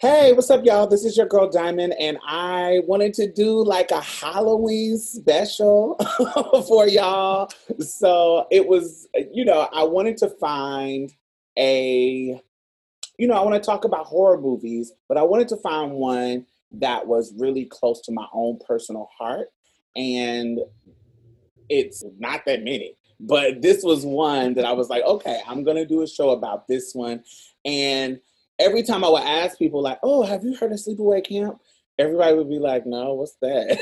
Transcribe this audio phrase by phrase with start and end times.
[0.00, 0.86] Hey, what's up, y'all?
[0.86, 5.96] This is your girl Diamond, and I wanted to do like a Halloween special
[6.68, 7.50] for y'all.
[7.80, 11.12] So it was, you know, I wanted to find
[11.58, 12.40] a,
[13.18, 16.46] you know, I want to talk about horror movies, but I wanted to find one
[16.70, 19.48] that was really close to my own personal heart.
[19.96, 20.60] And
[21.68, 25.76] it's not that many, but this was one that I was like, okay, I'm going
[25.76, 27.24] to do a show about this one.
[27.64, 28.20] And
[28.58, 31.60] every time I would ask people, like, oh, have you heard of Sleepaway Camp?
[31.98, 33.78] Everybody would be like, no, what's that?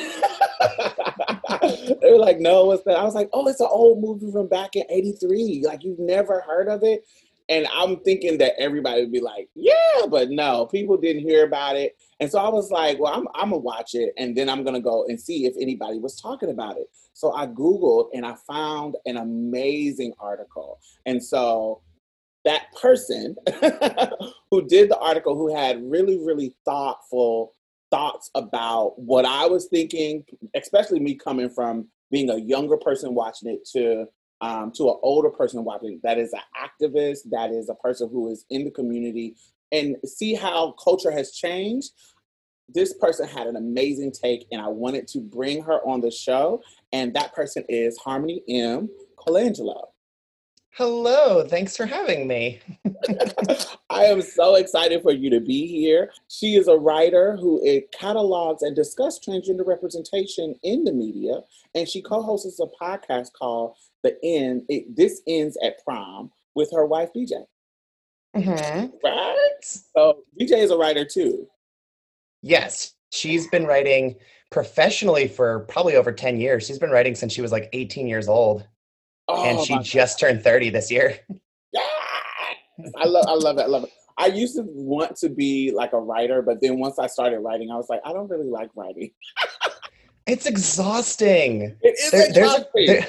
[2.03, 2.97] they were like, no, what's that?
[2.97, 5.63] I was like, oh, it's an old movie from back in 83.
[5.67, 7.05] Like, you've never heard of it?
[7.49, 11.77] And I'm thinking that everybody would be like, yeah, but no, people didn't hear about
[11.77, 11.97] it.
[12.19, 14.65] And so I was like, well, I'm, I'm going to watch it and then I'm
[14.65, 16.89] going to go and see if anybody was talking about it.
[17.13, 20.81] So I Googled and I found an amazing article.
[21.05, 21.83] And so
[22.47, 23.35] that person
[24.51, 27.53] who did the article, who had really, really thoughtful
[27.91, 30.25] thoughts about what I was thinking,
[30.55, 34.07] especially me coming from being a younger person watching it to
[34.41, 38.31] um, to an older person watching that is an activist, that is a person who
[38.31, 39.35] is in the community,
[39.73, 41.93] and see how culture has changed.
[42.69, 46.61] This person had an amazing take, and I wanted to bring her on the show.
[46.93, 48.89] And that person is Harmony M.
[49.17, 49.87] Colangelo.
[50.77, 52.61] Hello, thanks for having me.
[53.89, 56.11] I am so excited for you to be here.
[56.29, 61.41] She is a writer who catalogs and discusses transgender representation in the media,
[61.75, 66.85] and she co-hosts a podcast called "The End." It, this ends at prom with her
[66.85, 67.47] wife BJ.
[68.35, 69.61] hmm Right.
[69.63, 71.49] So BJ is a writer too.
[72.43, 74.17] Yes, she's been writing
[74.51, 76.67] professionally for probably over 10 years.
[76.67, 78.67] She's been writing since she was like 18 years old,
[79.29, 81.19] and Oh she my just turned 30 this year.
[81.73, 82.93] Yes!
[82.97, 83.63] I love I love it.
[83.63, 83.91] I love it.
[84.17, 87.71] I used to want to be like a writer, but then once I started writing,
[87.71, 89.11] I was like, I don't really like writing.
[90.27, 91.77] It's exhausting.
[91.83, 92.87] It is There- there's a, exhausting.
[92.87, 93.07] there-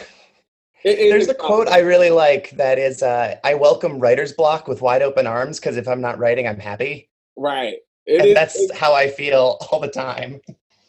[0.83, 4.67] It is there's a quote I really like that is uh, I welcome writer's block
[4.67, 7.09] with wide open arms because if I'm not writing, I'm happy.
[7.37, 7.75] right.
[8.05, 10.41] It And is- that's how I feel all the time.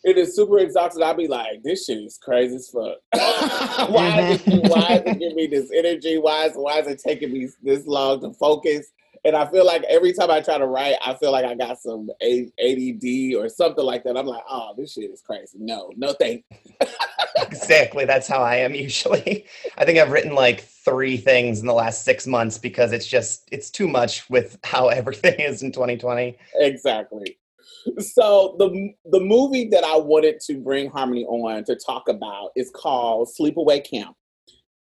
[0.05, 1.03] It is super exhausted.
[1.03, 2.99] I'll be like, this shit is crazy as fuck.
[3.91, 6.19] why, is it, why is it giving me this energy?
[6.19, 8.93] Why is, why is it taking me this long to focus?
[9.25, 11.81] And I feel like every time I try to write, I feel like I got
[11.81, 14.17] some ADD or something like that.
[14.17, 15.59] I'm like, oh, this shit is crazy.
[15.59, 16.45] No, no thank
[17.37, 18.05] Exactly.
[18.05, 19.47] That's how I am usually.
[19.77, 23.49] I think I've written like three things in the last six months because it's just,
[23.51, 26.37] it's too much with how everything is in 2020.
[26.55, 27.39] exactly.
[27.99, 32.71] So the the movie that I wanted to bring Harmony on to talk about is
[32.71, 34.17] called Sleepaway Camp.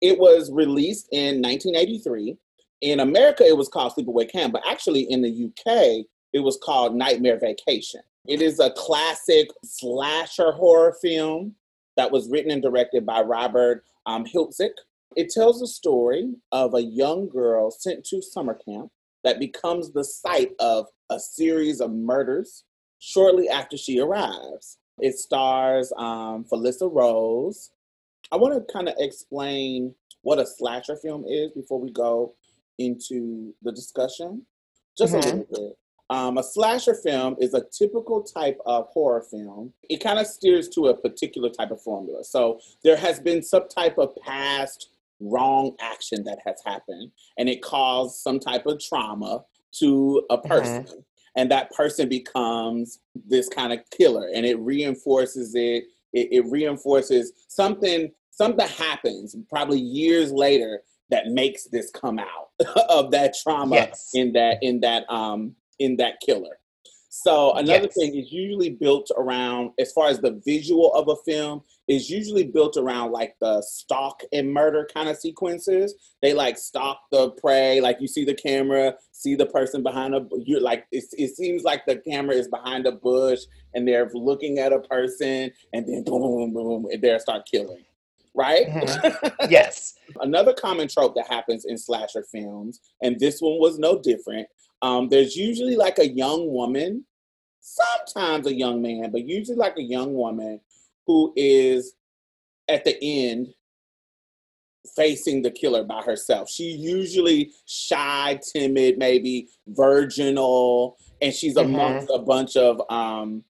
[0.01, 2.37] It was released in 1983.
[2.81, 6.95] In America, it was called Sleepaway Camp, but actually in the UK, it was called
[6.95, 8.01] Nightmare Vacation.
[8.27, 11.55] It is a classic slasher horror film
[11.95, 14.71] that was written and directed by Robert um, Hiltzik.
[15.15, 18.91] It tells the story of a young girl sent to summer camp
[19.23, 22.63] that becomes the site of a series of murders
[22.99, 24.77] shortly after she arrives.
[24.99, 27.71] It stars um, Felissa Rose.
[28.31, 32.33] I want to kind of explain what a slasher film is before we go
[32.79, 34.45] into the discussion?
[34.97, 35.23] Just Mhm.
[35.23, 35.77] a little bit.
[36.09, 39.73] Um, a slasher film is a typical type of horror film.
[39.89, 42.23] It kind of steers to a particular type of formula.
[42.23, 44.89] So there has been some type of past
[45.19, 49.45] wrong action that has happened, and it caused some type of trauma
[49.79, 51.05] to a person.
[51.35, 55.83] And that person becomes this kind of killer, and it reinforces it.
[56.13, 58.11] It, it reinforces something.
[58.31, 62.49] Something happens probably years later that makes this come out
[62.89, 64.09] of that trauma Yes.
[64.13, 66.59] in that in that um in that killer.
[67.09, 67.93] So another Yes.
[67.95, 72.45] thing is usually built around as far as the visual of a film is usually
[72.45, 75.93] built around like the stalk and murder kind of sequences.
[76.21, 80.25] They like stalk the prey, like you see the camera, see the person behind a
[80.45, 83.41] you're like it, it seems like the camera is behind a bush
[83.73, 87.83] and they're looking at a person and then boom boom boom and they start killing.
[88.33, 88.67] Right?
[88.67, 89.33] Mhm.
[89.49, 89.95] yes.
[90.19, 94.47] Another common trope that happens in slasher films, and this one was no different.
[94.81, 97.05] Um, there's usually like a young woman,
[97.61, 100.59] sometimes a young man, but usually like a young woman
[101.07, 101.93] who is
[102.67, 103.47] at the end
[104.95, 106.49] facing the killer by herself.
[106.49, 111.65] She usually shy, timid, maybe virginal, and she's Mhm.
[111.65, 113.43] amongst a bunch of um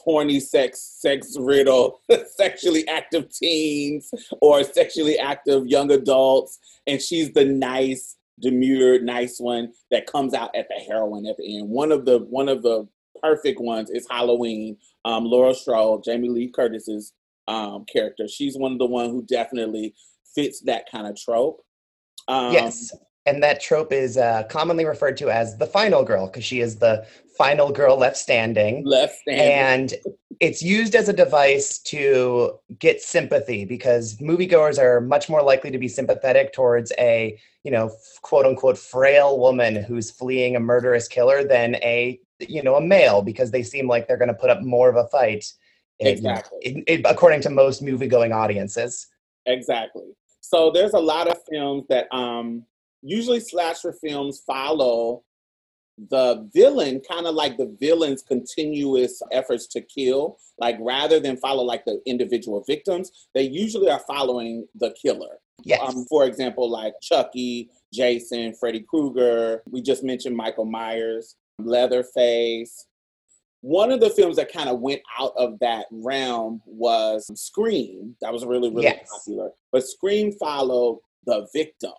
[0.00, 2.00] horny sex sex riddle
[2.36, 4.10] sexually active teens
[4.40, 6.58] or sexually active young adults
[6.88, 11.58] and she's the nice demure nice one that comes out at the heroine at the
[11.58, 12.88] end one of the one of the
[13.22, 17.12] perfect ones is halloween um laura strode jamie lee curtis's
[17.46, 19.94] um character she's one of the one who definitely
[20.34, 21.60] fits that kind of trope
[22.28, 22.92] um yes.
[23.26, 26.76] And that trope is uh, commonly referred to as the final girl because she is
[26.76, 27.06] the
[27.36, 28.86] final girl left standing.
[28.86, 29.94] left standing and
[30.40, 35.78] it's used as a device to get sympathy because moviegoers are much more likely to
[35.78, 37.90] be sympathetic towards a you know
[38.22, 43.22] quote unquote frail woman who's fleeing a murderous killer than a you know a male
[43.22, 45.44] because they seem like they're going to put up more of a fight
[46.00, 46.58] Exactly.
[46.62, 49.06] in- in- according to most movie-going audiences
[49.46, 50.04] Exactly.
[50.40, 52.64] So there's a lot of films that um
[53.02, 55.24] usually slasher films follow
[56.10, 61.62] the villain kind of like the villain's continuous efforts to kill like rather than follow
[61.64, 66.92] like the individual victims they usually are following the killer yes um, for example like
[67.02, 72.86] chucky jason freddy krueger we just mentioned michael myers leatherface
[73.60, 78.14] one of the films that kind of went out of that realm was Scream.
[78.20, 79.08] That was really, really Yes.
[79.10, 79.52] popular.
[79.72, 81.90] But Scream followed the victim.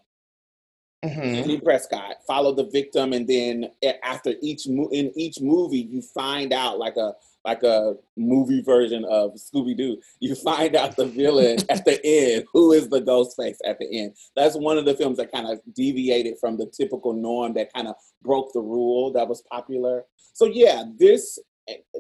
[1.04, 1.36] Mhm.
[1.36, 3.72] Sidney Prescott followed the victim, and then
[4.04, 7.14] after each mo- in each movie, you find out like a
[7.45, 9.97] like a movie version of Scooby Doo.
[10.19, 14.00] You find out the villain at the end, who is the ghost face at the
[14.00, 14.15] end.
[14.36, 17.88] That's one of the films that kind of deviated from the typical norm that kind
[17.88, 20.06] of broke the rule that was popular.
[20.33, 21.39] So yeah, this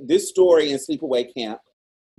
[0.03, 1.59] this story in Sleepaway Camp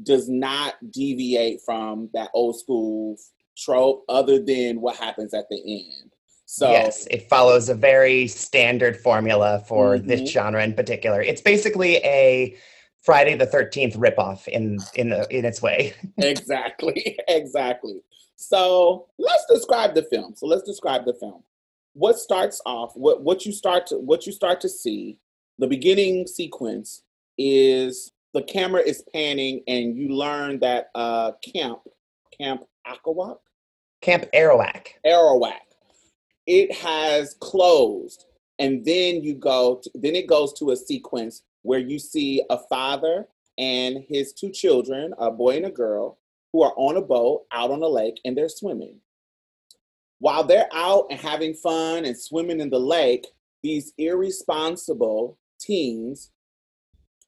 [0.02, 3.16] does not deviate from that old school
[3.56, 6.12] trope, other than what happens at the end.
[6.46, 10.06] So yes, it follows a very standard formula for Mhm.
[10.06, 11.20] this genre in particular.
[11.20, 12.56] It's basically a
[13.02, 15.94] Friday the Thirteenth ripoff in in in its way.
[16.18, 18.02] exactly, exactly.
[18.36, 20.34] So let's describe the film.
[20.36, 21.42] So let's describe the film.
[21.94, 25.18] What starts off, what what you start to what you start to see,
[25.58, 27.02] the beginning sequence
[27.38, 31.80] is the camera is panning and you learn that uh camp,
[32.38, 33.38] Camp Akawak,
[34.00, 34.88] Camp Arawak.
[35.06, 35.60] Arawak,
[36.46, 38.26] it has closed.
[38.58, 42.58] And then you go to, then it goes to a sequence where you see a
[42.68, 43.26] father
[43.58, 46.18] and his two children, a boy and a girl,
[46.52, 48.98] who are on a boat out on a lake and they're swimming.
[50.18, 53.26] While they're out and having fun and swimming in the lake,
[53.62, 56.30] these irresponsible teens,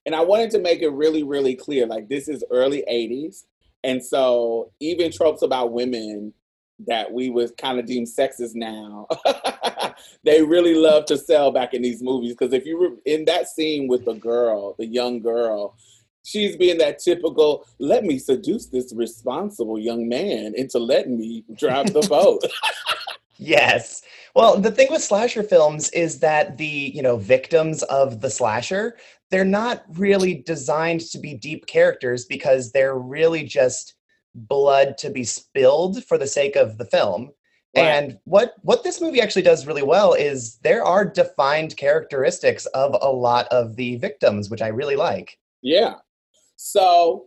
[0.04, 3.44] and I wanted to make it really, really clear like this is early 80s.
[3.84, 6.32] And so even tropes about women
[6.86, 9.06] that we would kind of deem sexist now,
[10.24, 12.34] they really love to sell back in these movies.
[12.36, 15.76] Because if you were in that scene with the girl, the young girl,
[16.24, 21.92] she's being that typical, let me seduce this responsible young man into letting me drive
[21.92, 22.42] the boat.
[23.38, 24.02] Yes.
[24.34, 28.96] Well, the thing with slasher films is that the, you know, victims of the slasher,
[29.30, 33.94] they're not really designed to be deep characters because they're really just
[34.34, 37.30] blood to be spilled for the sake of the film.
[37.74, 37.84] Right.
[37.84, 42.94] And what what this movie actually does really well is there are defined characteristics of
[43.00, 45.38] a lot of the victims, which I really like.
[45.62, 45.94] Yeah.
[46.56, 47.26] So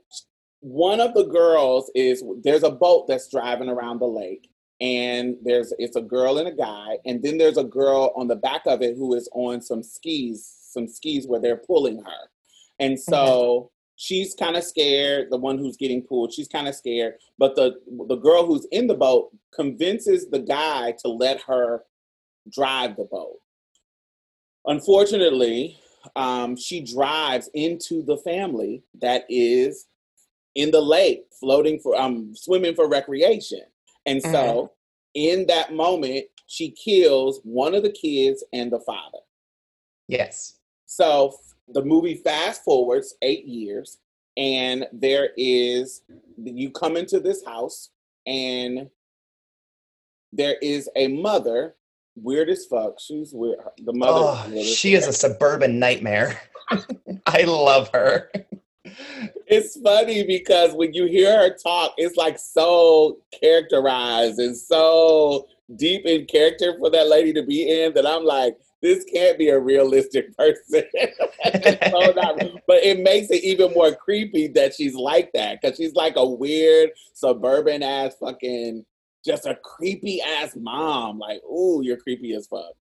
[0.60, 4.50] one of the girls is there's a boat that's driving around the lake,
[4.80, 8.36] and there's it's a girl and a guy, and then there's a girl on the
[8.36, 12.30] back of it who is on some skis, some skis where they're pulling her,
[12.80, 13.75] and so mm-hmm.
[13.96, 15.30] She's kind of scared.
[15.32, 18.88] The one who's getting pulled, she's kind of scared, but the the girl who's in
[18.88, 21.84] the boat convinces the guy to let her
[22.52, 23.40] drive the boat.
[24.66, 25.78] Unfortunately,
[26.16, 29.88] um, she drives into the family that is
[30.56, 33.62] in the lake, floating for um, swimming for recreation.
[34.06, 34.70] And so, Mhm.
[35.16, 39.20] in that moment, she kills one of the kids and the father.
[40.08, 40.60] Yes.
[40.86, 44.00] So the movie fast forwards eight years,
[44.38, 46.02] and there is
[46.38, 47.90] you come into this house,
[48.28, 48.90] and
[50.32, 51.76] there is a mother,
[52.16, 53.00] weird as fuck.
[53.00, 53.60] She's weird.
[53.84, 54.48] The mother.
[54.48, 56.40] Oh, she is a suburban nightmare.
[57.26, 58.32] I love her.
[59.48, 66.06] It's funny because when you hear her talk, it's like so characterized and so deep
[66.06, 69.60] in character for that lady to be in that I'm like, this can't be a
[69.60, 70.84] realistic person.
[70.94, 75.94] So not- but it makes it even more creepy that she's like that because she's
[75.96, 78.86] like a weird suburban ass fucking
[79.26, 81.18] just a creepy ass mom.
[81.20, 82.74] Like, ooh, you're creepy as fuck.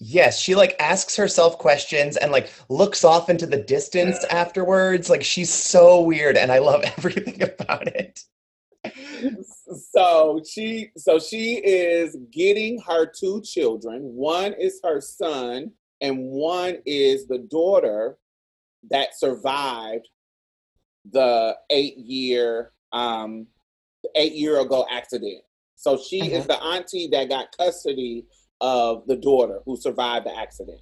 [0.00, 5.08] Yes, she like asks herself questions and like looks off into the distance afterwards.
[5.08, 8.22] Like she's so weird and I love everything about it.
[9.92, 14.00] so she so she is getting her two children.
[14.02, 18.18] One is her son and one is the daughter
[18.90, 20.08] that survived
[21.10, 23.46] the eight year um
[24.16, 25.42] eight year ago accident.
[25.76, 28.26] So she is the auntie that got custody
[28.60, 30.80] of the daughter who survived the accident.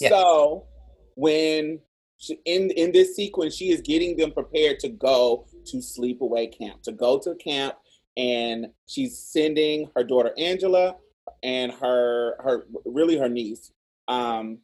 [0.00, 0.10] Yes.
[0.10, 0.66] so
[1.14, 1.78] when
[2.16, 6.82] she, in in this sequence she is getting them prepared to go to sleepaway camp
[6.82, 7.74] to go to camp
[8.16, 10.96] and she's sending her daughter angela
[11.42, 13.72] and her her really her niece
[14.08, 14.58] um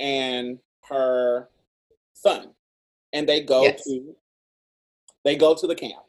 [0.00, 0.58] and
[0.88, 1.48] her
[2.14, 2.50] son
[3.12, 3.84] and they go Yes.
[3.84, 4.14] to
[5.24, 6.02] they go to the camp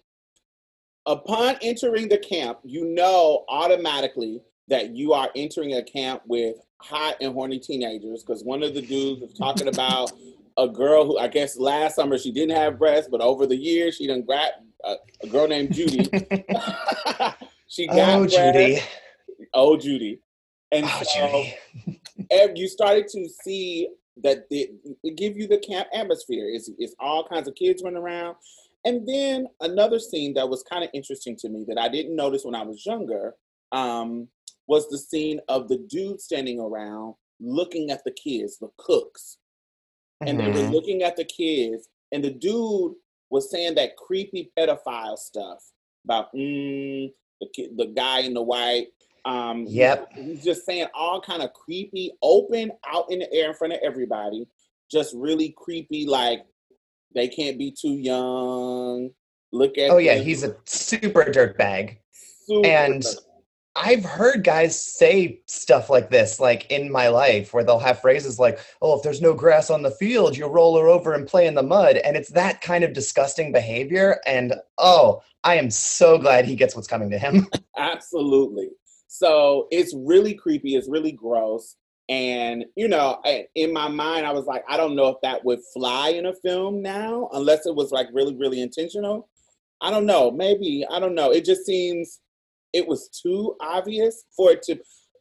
[1.05, 7.15] upon entering the camp you know automatically that you are entering a camp with hot
[7.21, 10.11] and horny teenagers because one of the dudes was talking about
[10.57, 13.95] a girl who I guess last summer she didn't have breasts, but over the years
[13.97, 14.51] she done grab
[14.83, 16.03] uh, a girl named Judy.
[17.67, 18.35] she got Oh, breasts.
[18.37, 18.81] Judy.
[19.53, 20.19] Oh, Judy.
[20.71, 21.99] And Oh, so Judy.
[22.31, 23.89] ev- you started to see
[24.23, 24.71] that it,
[25.03, 26.47] it give you the camp atmosphere.
[26.49, 28.35] It's, it's all kinds of kids running around.
[28.85, 32.43] And then another scene that was kind of interesting to me that I didn't notice
[32.43, 33.33] when I was younger
[33.71, 34.27] um,
[34.67, 39.37] was the scene of the dude standing around looking at the kids, the cooks
[40.21, 40.71] and they were Mhm.
[40.71, 42.95] looking at the kids, and the dude
[43.29, 45.71] was saying that creepy pedophile stuff
[46.05, 48.93] about mm, the kid, the guy in the white.
[49.25, 50.11] Um, Yep.
[50.15, 53.79] he's just saying all kind of creepy, open, out in the air in front of
[53.81, 54.45] everybody.
[54.91, 56.45] Just really creepy, like
[57.15, 59.11] they can't be too young.
[59.51, 61.97] Look at Oh yeah, them, he's a super dirtbag.
[62.11, 63.05] super- and-
[63.75, 68.37] I've heard guys say stuff like this, like in my life, where they'll have phrases
[68.37, 71.47] like, "Oh, if there's no grass on the field, you roll her over and play
[71.47, 74.19] in the mud," and it's that kind of disgusting behavior.
[74.27, 77.47] And oh, I am so glad he gets what's coming to him.
[77.77, 78.69] Absolutely.
[79.07, 80.75] So it's really creepy.
[80.75, 81.75] It's really gross.
[82.09, 85.43] And, you know, I- in my mind, I was like, I don't know if that
[85.45, 89.29] would fly in a film now, unless it was like really, really intentional.
[89.81, 90.29] I don't know.
[90.31, 90.85] Maybe.
[90.89, 91.31] I don't know.
[91.31, 92.19] It just seems
[92.73, 94.73] it was too obvious for it to.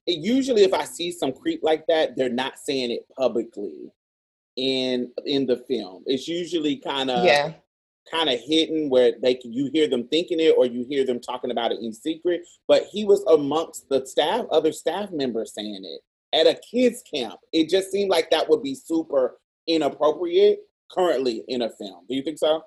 [0.07, 3.93] It, usually, if I see some creep like that, they're not saying it publicly
[4.57, 6.03] in in the film.
[6.07, 7.53] It's usually kind of yeah,
[8.13, 11.21] kind of hidden where they can, you hear them thinking it or you hear them
[11.21, 15.85] talking about it in secret but he was amongst the staff other staff members saying
[15.85, 16.01] it
[16.37, 20.59] at a kids camp it just seemed like that would be super inappropriate
[20.91, 22.65] currently in a film do you think so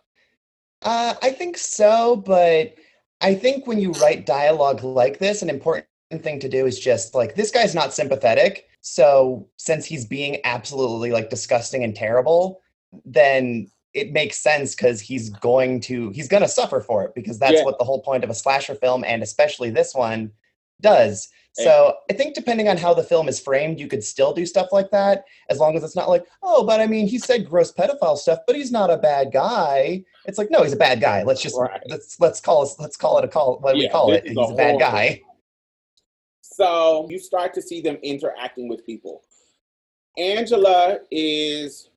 [0.86, 2.76] uh, I think so, but
[3.22, 5.88] I think when you write dialogue like this, an important
[6.22, 8.68] thing to do is just like this guy's not sympathetic.
[8.82, 12.62] So since he's being absolutely like disgusting and terrible,
[13.06, 17.40] then it makes sense because he's going to he's going to suffer for it because
[17.40, 17.64] that's Yeah.
[17.64, 20.32] what the whole point of a slasher film and especially this one
[20.82, 21.30] does.
[21.58, 24.74] So I think depending on how the film is framed, you could still do stuff
[24.74, 27.72] like that as long as it's not like, oh, but I mean, he said gross
[27.72, 30.04] pedophile stuff, but he's not a bad guy.
[30.26, 31.24] It's like, no, he's a bad guy.
[31.24, 31.80] Let's just Right.
[31.88, 34.26] let's let's call us let's call it a call what do we call it?
[34.26, 35.22] is a He's a bad guy.
[36.42, 39.24] so you start to see them interacting with people
[40.18, 41.90] angela is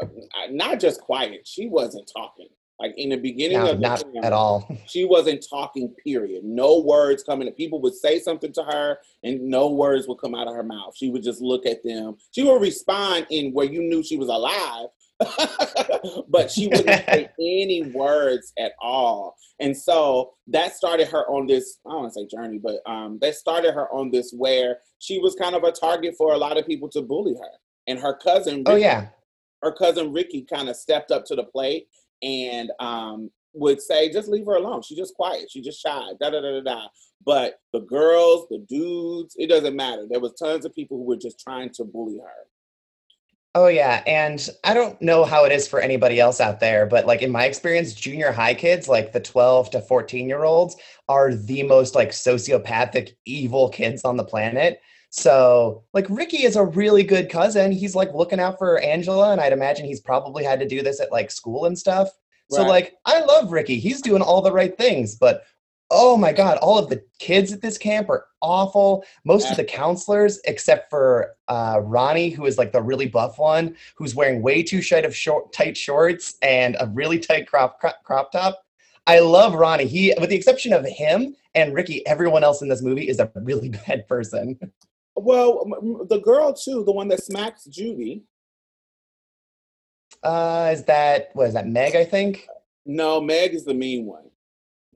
[0.00, 0.06] uh,
[0.50, 4.22] not just quiet she wasn't talking Like in the beginning No, of the not film,
[4.22, 4.68] at all.
[4.86, 5.94] she wasn't talking.
[6.04, 6.44] Period.
[6.44, 7.50] No words coming.
[7.52, 10.94] People would say something to her, and no words would come out of her mouth.
[10.94, 12.16] She would just look at them.
[12.32, 14.88] She would respond in where you knew she was alive,
[16.28, 19.36] but she wouldn't say any words at all.
[19.58, 21.78] And so that started her on this.
[21.86, 25.18] I don't want to say journey, but um, that started her on this where she
[25.18, 27.50] was kind of a target for a lot of people to bully her.
[27.86, 29.08] And her cousin, Oh yeah.
[29.62, 31.88] her cousin Ricky kind of stepped up to the plate
[32.22, 34.82] and um, would say, just leave her alone.
[34.82, 35.50] She's just quiet.
[35.50, 36.12] She just shy.
[36.20, 36.82] Da da da da da.
[37.24, 40.06] But the girls, the dudes, it doesn't matter.
[40.08, 42.46] There was tons of people who were just trying to bully her.
[43.56, 47.06] Oh yeah, and I don't know how it is for anybody else out there, but
[47.06, 50.76] like in my experience, junior high kids, like the 12 to 14 year olds,
[51.08, 54.82] are the most like sociopathic, evil kids on the planet.
[55.16, 57.72] So, like Ricky is a really good cousin.
[57.72, 61.00] He's like looking out for Angela, and I'd imagine he's probably had to do this
[61.00, 62.10] at like school and stuff.
[62.50, 63.80] So, like, I love Ricky.
[63.80, 65.44] He's doing all the right things, but
[65.90, 69.04] oh my God, all of the kids at this camp are awful.
[69.24, 73.74] Most of the counselors, except for uh, Ronnie, who is like the really buff one,
[73.96, 78.02] who's wearing way too tight of short, tight shorts and a really tight crop, crop
[78.04, 78.62] crop top.
[79.06, 79.86] I love Ronnie.
[79.86, 83.30] He, with the exception of him and Ricky, everyone else in this movie is a
[83.34, 84.58] really bad person.
[85.16, 85.64] Well,
[86.08, 88.24] the girl too, the one that smacks Judy.
[90.22, 91.96] Uh, is that what is that Meg?
[91.96, 92.46] I think.
[92.84, 94.24] No, Meg is the mean one.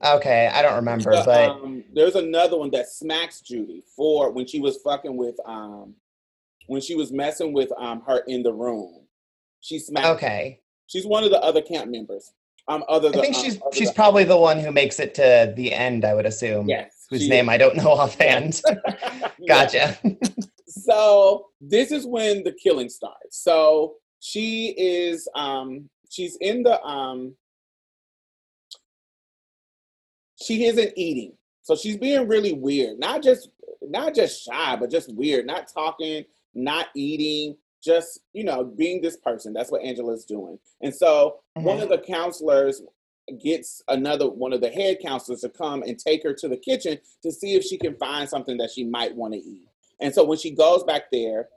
[0.03, 4.47] Okay, I don't remember, The, but um, there's another one that smacks Judy for when
[4.47, 5.93] she was fucking with um
[6.67, 9.05] when she was messing with um her in the room.
[9.59, 10.07] She smacked.
[10.07, 10.59] okay.
[10.87, 12.33] She's one of the other camp members.
[12.67, 15.53] Um, other I think um, she's she's than- probably the one who makes it to
[15.55, 16.05] the end.
[16.05, 16.67] I would assume.
[16.67, 17.00] yes.
[17.11, 18.61] Whose name I don't know offhand.
[19.47, 19.97] gotcha.
[20.65, 23.37] So this is when the killing starts.
[23.43, 27.35] So she is um she's in the um
[30.41, 31.33] she isn't eating.
[31.63, 32.97] So she's being really weird.
[32.97, 33.49] Not just
[33.81, 35.45] not just shy, but just weird.
[35.45, 36.23] Not talking,
[36.55, 39.51] not eating, just you know, being this person.
[39.51, 40.57] That's what Angela's doing.
[40.81, 41.83] And so one Mhm.
[41.83, 42.81] of the counselors
[43.39, 46.99] gets another one of the head counselors to come and take her to the kitchen
[47.23, 49.67] to see if she can find something that she might want to eat.
[49.99, 51.49] And so when she goes back there,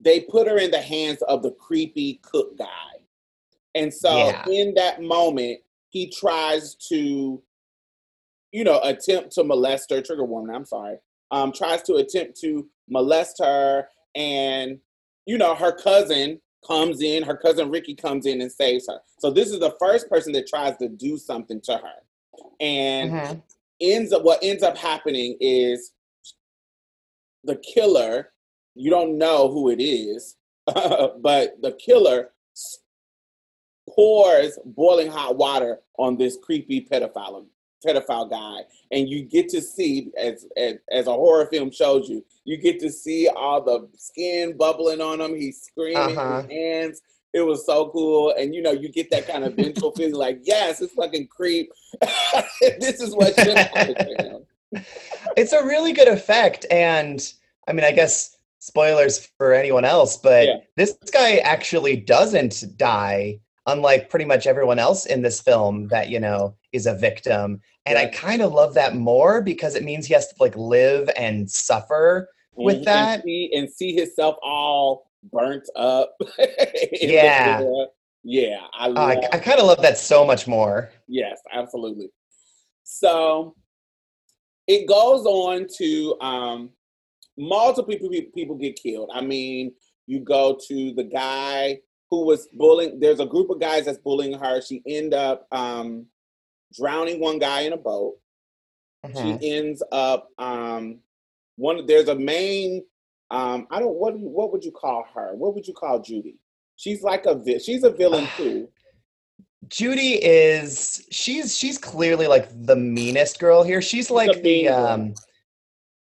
[0.00, 2.66] they put her in the hands of the creepy cook guy.
[3.74, 4.44] And so Yeah.
[4.48, 7.42] in that moment, he tries to,
[8.52, 10.98] you know, attempt to molest her, trigger warning, I'm sorry,
[11.30, 13.88] um, tries to attempt to molest her.
[14.14, 14.80] And,
[15.26, 19.00] you know, her cousin comes in, her cousin Ricky comes in and saves her.
[19.18, 22.02] So this is the first person that tries to do something to her.
[22.60, 23.42] And Mhm.
[23.80, 25.92] ends up what ends up happening is
[27.42, 28.32] the killer
[28.74, 32.32] you don't know who it is but the killer
[33.90, 37.46] pours boiling hot water on this creepy pedophile
[37.84, 42.24] pedophile guy and you get to see as, as as a horror film shows you
[42.44, 45.34] you get to see all the skin bubbling on him.
[45.34, 46.42] He's screaming Uh-huh.
[46.42, 47.02] his hands.
[47.32, 48.32] It was so cool.
[48.38, 51.70] And you know you get that kind of vengeful feeling like yes it's fucking creep.
[52.80, 54.44] This is what should happen
[55.36, 56.66] it's a really good effect.
[56.70, 57.20] And
[57.68, 60.56] i mean i guess spoilers for anyone else but Yeah.
[60.76, 66.18] this guy actually doesn't die unlike pretty much everyone else in this film that you
[66.20, 70.12] know is a victim and i kind of love that more because it means he
[70.12, 75.10] has to like live and suffer With and, that- and see, and see himself all
[75.32, 76.14] burnt up.
[76.38, 77.84] in the Yeah.
[78.24, 82.10] yeah, I Uh, i, I kind of love that so much more yes, absolutely.
[82.82, 83.54] So
[84.66, 86.70] it goes on to um,
[87.38, 89.10] multiple people, people get killed.
[89.14, 89.72] I mean,
[90.06, 93.00] you go to the guy who was bullying.
[93.00, 94.60] There's a group of guys that's bullying her.
[94.60, 96.06] She end up um,
[96.76, 98.16] drowning one guy in a boat.
[99.04, 99.40] Mhm.
[99.40, 100.98] she ends up um
[101.56, 102.82] one there's a main
[103.30, 106.38] um i don't what what would you call her what would you call judy
[106.76, 108.68] she's like a she's a villain too
[109.68, 113.80] Judy is she's she's clearly like the meanest girl here.
[113.80, 114.86] She's like the girl.
[114.86, 115.14] um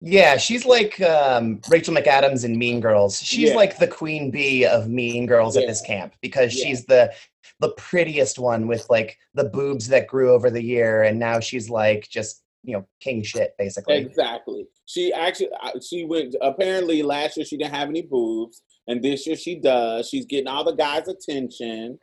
[0.00, 3.18] yeah, she's like um Rachel McAdams in Mean Girls.
[3.20, 3.56] She's Yeah.
[3.56, 6.64] like the queen bee of Mean Girls at this camp because Yeah.
[6.64, 7.12] she's the
[7.60, 11.70] the prettiest one with like the boobs that grew over the year and now she's
[11.70, 13.96] like just, you know, king shit basically.
[13.96, 19.02] exactly she actually uh, she went apparently last year she didn't have any boobs and
[19.02, 21.98] this year she does she's getting all the guys attention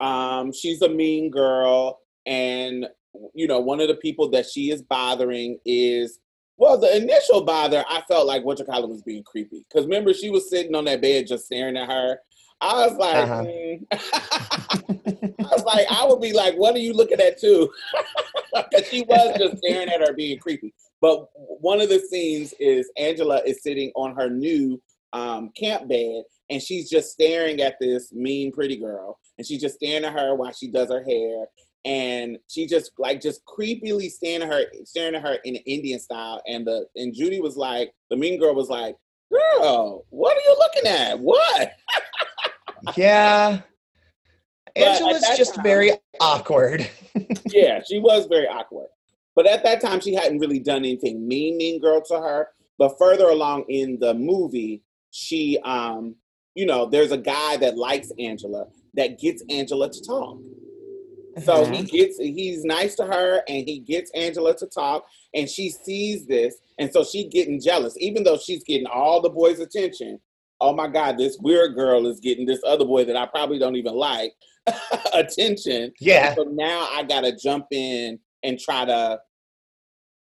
[0.00, 2.86] um she's a mean girl and
[3.34, 6.18] you know one of the people that she is bothering is
[6.60, 10.30] well the initial bother i felt like Winter what was being creepy because remember she
[10.30, 12.18] was sitting on that bed just staring at her
[12.60, 13.42] I was like, Uh-huh.
[13.42, 13.86] mm.
[15.40, 17.70] I was like, I would be like, what are you looking at too?
[18.52, 20.74] Because she was just staring at her, being creepy.
[21.00, 26.24] But one of the scenes is Angela is sitting on her new um, camp bed,
[26.50, 30.34] and she's just staring at this mean pretty girl, and she's just staring at her
[30.34, 31.46] while she does her hair,
[31.84, 36.42] and she just like just creepily staring at her, staring at her in Indian style,
[36.46, 38.96] and the and Judy was like, the mean girl was like,
[39.32, 41.18] girl, what are you looking at?
[41.18, 41.72] What?
[42.96, 43.60] Yeah.
[44.74, 46.88] But Angela's just time- very awkward.
[47.50, 48.88] yeah, she was very awkward.
[49.36, 52.48] But at that time, she hadn't really done anything mean, mean girl to her.
[52.78, 56.16] But further along in the movie, she, um,
[56.54, 60.38] you know, there's a guy that likes Angela that gets Angela to talk.
[61.44, 61.84] So he mm-hmm.
[61.84, 66.56] gets, he's nice to her, and he gets Angela to talk, and she sees this,
[66.78, 70.18] and so she getting jealous, even though she's getting all the boys' attention.
[70.60, 73.76] Oh my God, this weird girl is getting this other boy that I probably don't
[73.76, 74.34] even like
[75.14, 75.92] attention.
[76.00, 76.34] Yeah.
[76.34, 79.20] So now I gotta jump in and try to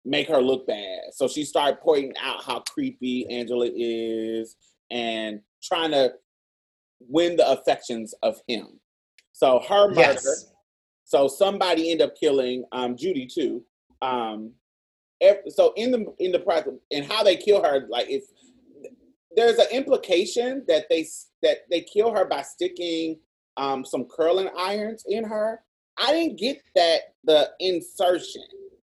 [0.04, 1.00] make her look bad.
[1.12, 4.56] So she started pointing out how creepy Angela is
[4.90, 6.12] and trying to
[7.00, 8.80] win the affections of him.
[9.32, 10.00] So her murder.
[10.00, 10.52] Yes.
[11.06, 13.64] So somebody end up killing um, Judy too.
[14.02, 14.52] Um,
[15.48, 18.24] so in the in the process and how they kill her, like if
[19.34, 21.06] there's an implication that they
[21.42, 23.18] that they kill her by sticking
[23.56, 25.62] um, some curling irons in her.
[25.96, 28.44] I didn't get that the insertion.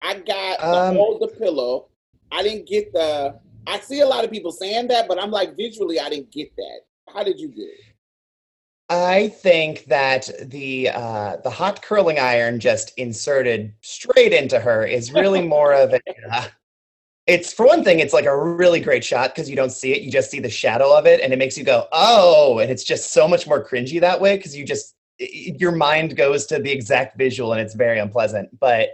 [0.02, 1.90] I got Um, the hold the pillow.
[2.32, 3.40] I didn't get the.
[3.68, 6.54] I see a lot of people saying that, but I'm like visually, I didn't get
[6.58, 6.80] that.
[7.14, 7.80] How did you get it?
[8.90, 15.12] I think that the uh, the hot curling iron just inserted straight into her is
[15.14, 16.02] really more of a.
[16.32, 16.48] Uh,
[17.28, 20.02] it's for one thing, it's like a really great shot because you don't see it;
[20.02, 22.84] you just see the shadow of it, and it makes you go, "Oh!" And it's
[22.84, 26.48] just so much more cringy that way because you just i- i- your mind goes
[26.48, 28.60] to the exact visual, and it's very unpleasant.
[28.60, 28.90] But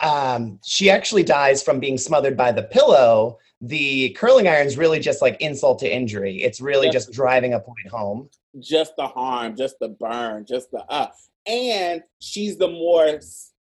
[0.00, 3.38] um, she actually dies from being smothered by the pillow.
[3.64, 6.42] The curling iron is really just like insult to injury.
[6.42, 6.94] It's really Yes.
[6.94, 8.28] just driving a point home.
[8.60, 11.08] just the harm, just the burn, just the uh.
[11.46, 13.20] And she's the more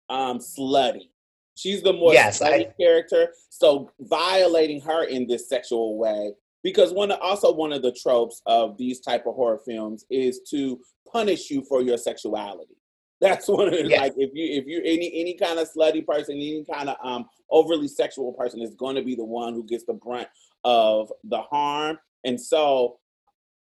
[0.10, 1.10] um slutty.
[1.56, 3.34] She's the more Yes, slutty I- character.
[3.50, 6.32] So violating her in this sexual way,
[6.64, 10.40] because one of, also one of the tropes of these type of horror films is
[10.50, 10.80] to
[11.12, 12.76] punish you for your sexuality.
[13.22, 14.00] That's one of the Yes.
[14.00, 17.26] like if you if you any any kind of slutty person, any kind of um
[17.52, 20.28] overly sexual person is going to be the one who gets the brunt
[20.64, 21.98] of the harm.
[22.26, 23.00] And so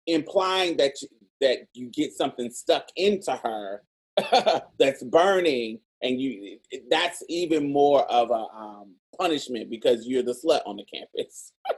[0.07, 1.07] implying that you,
[1.41, 3.81] that you get something stuck into her
[4.79, 6.59] that's burning and you
[6.89, 11.53] that's even more of a um, punishment because you're the slut on the campus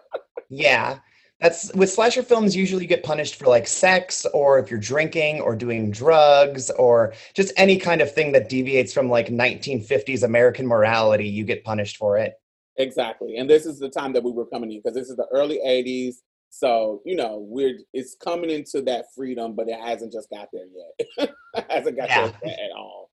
[0.50, 1.00] Yeah.
[1.40, 5.40] That's with slasher films usually you get punished for like sex or if you're drinking
[5.42, 10.66] or doing drugs or just any kind of thing that deviates from like 1950s American
[10.66, 12.34] morality, you get punished for it.
[12.78, 15.28] exactly and this is the time that we were coming in because this is the
[15.32, 16.16] early 80s
[16.50, 20.68] so you know we're it's coming into that freedom but it hasn't just got there
[20.80, 21.30] yet
[21.70, 22.32] hasn't got Yeah.
[22.44, 23.10] there at all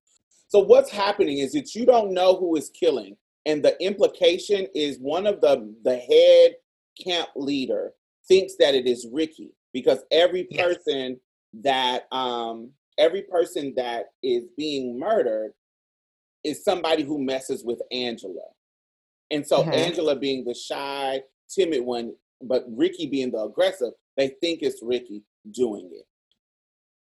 [0.49, 4.99] so what's happening is that you don't know who is killing and the implication is
[4.99, 6.55] one of the the head
[7.03, 7.93] camp leader
[8.29, 10.63] thinks that it is ricky because every Yes.
[10.67, 11.21] person
[11.63, 15.53] that um every person that is being murdered
[16.43, 18.49] is somebody who messes with angela
[19.31, 19.75] and so Mhm.
[19.75, 25.23] angela being the shy timid one but ricky being the aggressive they think it's ricky
[25.51, 26.07] doing it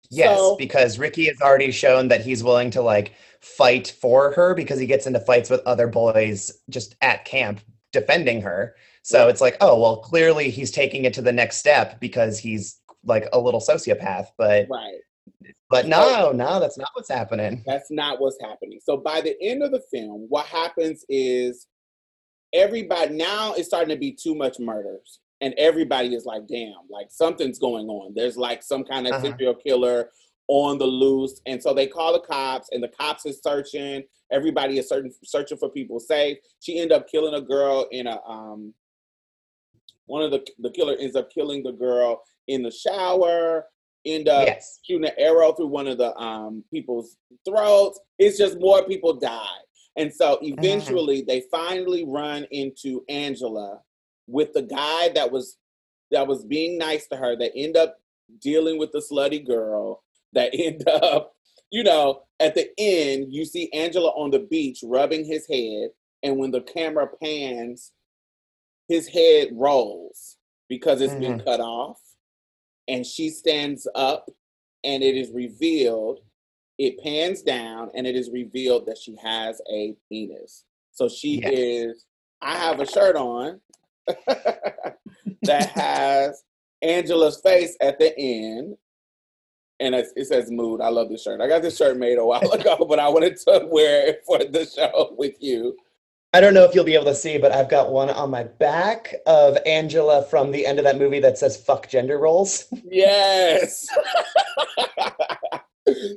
[0.09, 4.53] Yes, So- because Ricky has already shown that he's willing to like fight for her
[4.53, 7.61] because he gets into fights with other boys just at camp
[7.93, 8.75] defending her.
[9.03, 12.79] So it's like, oh, well, clearly he's taking it to the next step because he's
[13.05, 14.27] like a little sociopath.
[14.37, 14.99] But right
[15.69, 17.63] but no, no, that's not what's happening.
[17.65, 18.79] That's not what's happening.
[18.83, 21.67] So by the end of the film, what happens is
[22.53, 25.19] everybody now it's starting to be too much murders.
[25.41, 28.13] And everybody is like, damn, like something's going on.
[28.15, 29.35] There's like some kind of Uh-huh.
[29.37, 30.09] serial killer
[30.47, 31.41] on the loose.
[31.45, 34.03] And so they call the cops and the cops is searching.
[34.31, 36.37] Everybody is certain, searching for people safe.
[36.61, 38.73] She ended up killing a girl in a um
[40.13, 43.65] one of the the killer ends up killing the girl in the shower,
[44.05, 44.79] end up Yes.
[44.85, 47.99] shooting an arrow through one of the um, people's throats.
[48.19, 49.57] It's just more people die.
[49.97, 53.79] And so eventually they finally run into Angela
[54.27, 55.57] with the guy that was
[56.11, 57.97] that was being nice to her They end up
[58.39, 61.33] dealing with the slutty girl that end up
[61.71, 65.89] you know at the end you see Angela on the beach rubbing his head
[66.21, 67.92] and when the camera pans
[68.93, 70.37] his head rolls
[70.69, 71.47] because it's been mm-hmm.
[71.47, 71.99] cut off
[72.87, 74.29] and she stands up,
[74.83, 76.19] and it is revealed.
[76.77, 80.65] It pans down, and it is revealed that she has a penis.
[80.91, 81.53] So she Yes.
[81.53, 82.05] is.
[82.41, 83.61] I have a shirt on
[85.43, 86.43] that has
[86.81, 88.75] Angela's face at the end,
[89.79, 91.41] and it, it says "mood." I love this shirt.
[91.41, 94.39] I got this shirt made a while ago, but I wanted to wear it for
[94.39, 95.77] the show with you.
[96.35, 98.43] I don't know if you'll be able to see, but I've got one on my
[98.43, 103.87] back of Angela from the end of that movie that says "fuck gender roles." Yes.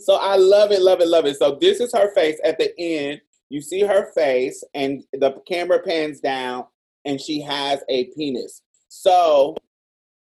[0.01, 1.37] so I love it, love it, love it.
[1.37, 3.21] So this is her face at the end.
[3.51, 6.65] You see her face, and the camera pans down,
[7.05, 8.63] and she has a penis.
[8.89, 9.55] So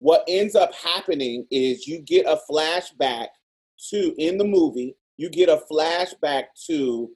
[0.01, 3.29] what ends up happening is you get a flashback
[3.91, 7.11] to in the movie, you get a flashback to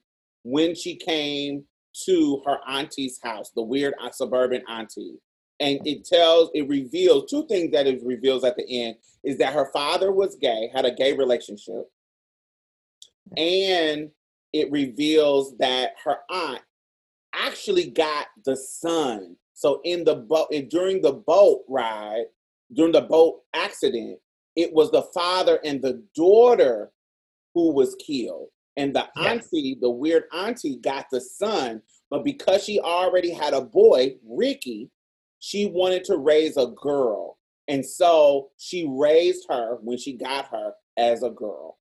[0.44, 1.64] when she came
[2.06, 5.18] to her auntie's house, the weird suburban auntie.
[5.60, 9.52] And it tells, it reveals two things that it reveals at the end is that
[9.52, 11.90] her father was gay, had a gay relationship,
[13.36, 14.10] and
[14.52, 16.62] it reveals that her aunt
[17.34, 19.36] actually got the son.
[19.52, 22.24] So in the boat, during the boat ride,
[22.74, 24.18] during the boat accident,
[24.56, 26.90] it was the father and the daughter
[27.54, 28.48] who was killed.
[28.76, 29.26] And the Yes.
[29.52, 34.90] auntie, the weird auntie, got the son, but because she already had a boy, Ricky,
[35.38, 37.38] she wanted to raise a girl.
[37.68, 41.78] And so she raised her when she got her as a girl.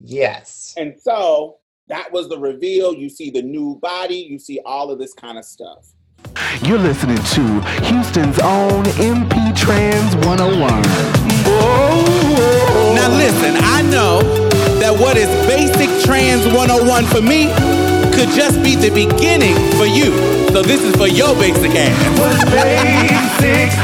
[0.00, 0.74] Yes.
[0.76, 1.58] And so
[1.88, 2.94] that was the reveal.
[2.94, 5.92] You see the new body, you see all of this kind of stuff.
[6.62, 10.82] You're listening to Houston's own MP Trans 101.
[12.94, 14.20] Now listen, I know
[14.80, 17.50] that what is basic trans 101 for me
[18.14, 20.14] could just be the beginning for you.
[20.54, 21.98] So this is for your basic ass.
[22.20, 23.74] What's basic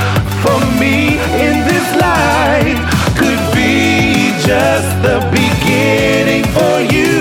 [0.40, 2.78] for me in this life
[3.18, 7.11] could be just the beginning for you.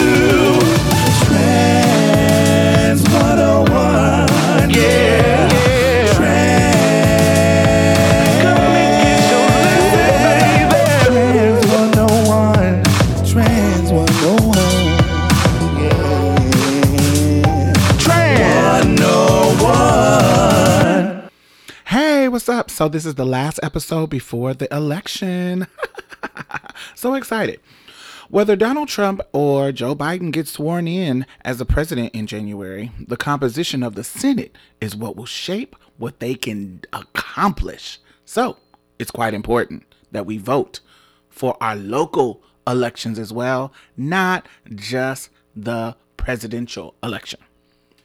[22.31, 22.71] What's up?
[22.71, 25.67] So, this is the last episode before the election.
[26.95, 27.59] so excited.
[28.29, 33.17] Whether Donald Trump or Joe Biden gets sworn in as the president in January, the
[33.17, 37.99] composition of the Senate is what will shape what they can accomplish.
[38.23, 38.55] So,
[38.97, 40.79] it's quite important that we vote
[41.29, 47.41] for our local elections as well, not just the presidential election.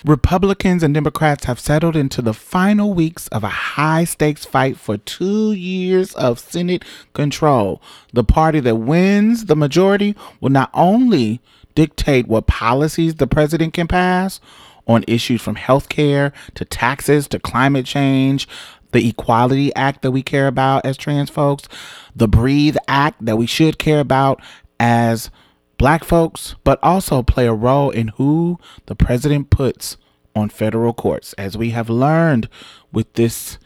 [0.04, 4.98] Republicans and Democrats have settled into the final weeks of a high stakes fight for
[4.98, 7.80] two years of Senate control.
[8.12, 11.40] The party that wins the majority will not only
[11.74, 14.40] dictate what policies the president can pass
[14.86, 18.46] on issues from healthcare to taxes to climate change,
[18.92, 21.68] the Equality Act that we care about as trans folks,
[22.14, 24.40] the Breathe Act that we should care about
[24.78, 25.30] as
[25.78, 29.96] black folks, but also play a role in who the president puts
[30.34, 31.32] on federal courts.
[31.34, 32.48] As we have learned
[32.92, 33.58] with this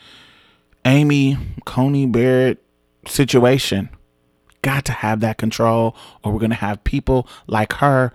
[0.84, 2.62] Amy Coney Barrett
[3.06, 3.90] situation,
[4.62, 8.12] got to have that control, or we're going to have people like her,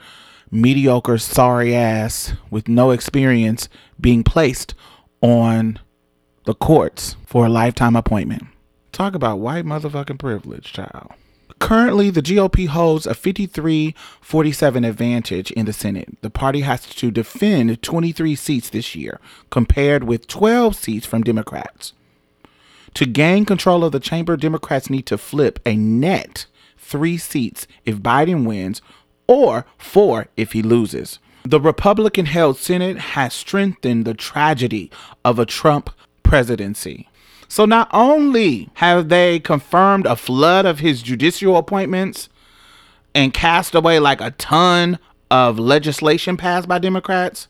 [0.51, 3.67] mediocre, sorry ass with no experience,
[3.99, 4.73] being placed
[5.21, 5.79] on
[6.45, 8.43] the courts for a lifetime appointment.
[8.91, 11.11] Talk about white motherfucking privilege, child.
[11.59, 16.17] Currently, the GOP holds a 53 47 advantage in the Senate.
[16.21, 21.93] The party has to defend 23 seats this year, compared with 12 seats from Democrats.
[22.95, 26.45] To gain control of the chamber, Democrats need to flip a net
[26.77, 28.81] three seats if Biden wins,
[29.27, 31.19] or four if he loses.
[31.43, 34.91] The Republican held Senate has strengthened the tragedy
[35.23, 35.89] of a Trump
[36.23, 37.09] presidency.
[37.47, 42.29] So not only have they confirmed a flood of his judicial appointments
[43.13, 44.99] and cast away like a ton
[45.31, 47.47] of legislation passed by Democrats,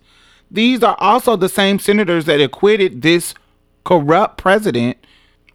[0.51, 3.33] these are also the same senators that acquitted this
[3.83, 4.97] corrupt president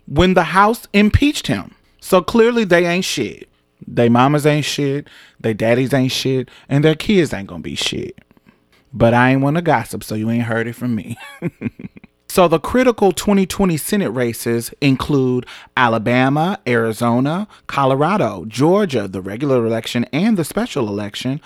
[0.07, 1.74] when the House impeached him.
[2.00, 3.48] So clearly they ain't shit.
[3.87, 5.09] They mamas ain't shit,
[5.40, 8.18] they daddies ain't shit, and their kids ain't gonna be shit.
[8.92, 11.16] But I ain't want to gossip, so you ain't heard it from me.
[12.31, 20.37] So the critical 2020 Senate races include Alabama, Arizona, Colorado, Georgia, the regular election and
[20.37, 21.40] the special election,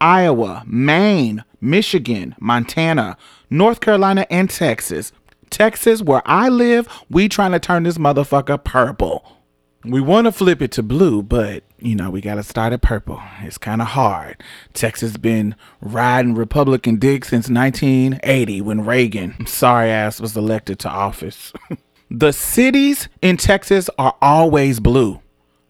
[0.00, 3.18] Iowa, Maine, Michigan, Montana,
[3.50, 5.12] North Carolina, and Texas.
[5.50, 9.41] Texas, where I live, we trying to turn this motherfucker purple.
[9.84, 12.82] We want to flip it to blue, but you know, we got to start at
[12.82, 13.20] purple.
[13.40, 14.40] It's kind of hard.
[14.72, 21.52] Texas been riding Republican dick since 1980 when Reagan, sorry ass, was elected to office.
[22.10, 25.20] the cities in Texas are always blue,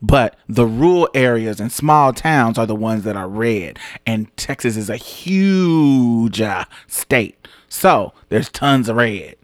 [0.02, 3.78] but the rural areas and small towns are the ones that are red.
[4.06, 7.48] And Texas is a huge uh, state.
[7.68, 9.36] So there's tons of red.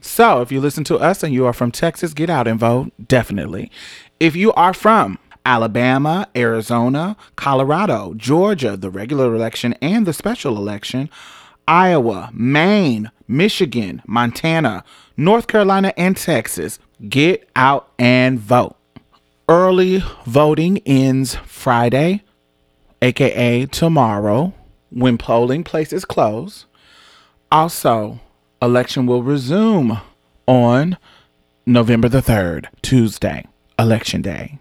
[0.00, 2.92] So if you listen to us and you are from Texas, get out and vote.
[3.06, 3.70] Definitely.
[4.20, 11.08] If you are from Alabama, Arizona, Colorado, Georgia, the regular election and the special election,
[11.68, 14.82] Iowa, Maine, Michigan, Montana,
[15.16, 18.76] North Carolina, and Texas, get out and vote.
[19.48, 22.24] Early voting ends Friday,
[23.00, 24.52] aka tomorrow,
[24.90, 26.66] when polling places close.
[27.52, 28.18] Also,
[28.60, 30.00] election will resume
[30.46, 30.98] on
[31.66, 33.44] November the 3rd, Tuesday,
[33.78, 34.58] election day.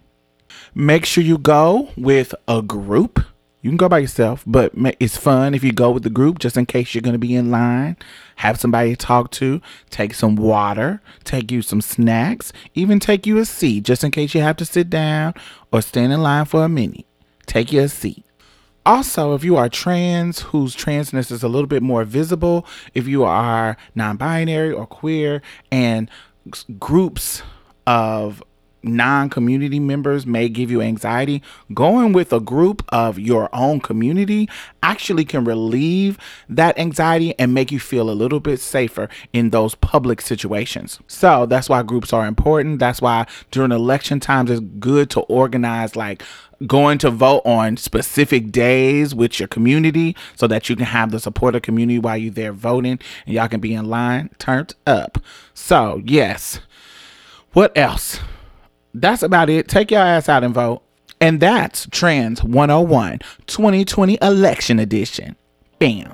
[0.75, 3.23] Make sure you go with a group.
[3.61, 6.55] You can go by yourself, but it's fun if you go with the group just
[6.55, 7.97] in case you're going to be in line.
[8.37, 13.39] Have somebody to talk to, take some water, take you some snacks, even take you
[13.39, 15.33] a seat just in case you have to sit down
[15.71, 17.05] or stand in line for a minute.
[17.47, 18.23] Take you a seat.
[18.85, 23.23] Also, if you are trans, whose transness is a little bit more visible, if you
[23.25, 26.09] are non binary or queer, and
[26.79, 27.41] groups
[27.85, 28.41] of
[28.83, 31.41] non community members may give you anxiety,
[31.73, 34.49] going with a group of your own community
[34.83, 39.75] actually can relieve that anxiety and make you feel a little bit safer in those
[39.75, 40.99] public situations.
[41.07, 42.79] So that's why groups are important.
[42.79, 46.23] That's why during election times it's good to organize like
[46.65, 51.19] going to vote on specific days with your community so that you can have the
[51.19, 55.19] support of community while you're there voting and y'all can be in line turned up.
[55.53, 56.59] So, yes.
[57.53, 58.19] What else?
[59.01, 59.67] That's about it.
[59.67, 60.81] Take your ass out and vote.
[61.19, 65.35] And that's Trans 101 2020 Election Edition.
[65.79, 66.13] Bam.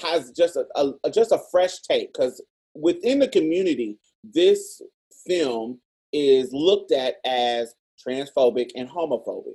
[0.00, 2.42] has just a, a just a fresh take because
[2.74, 4.80] within the community, this
[5.26, 5.80] film
[6.12, 7.74] is looked at as
[8.06, 9.54] transphobic and homophobic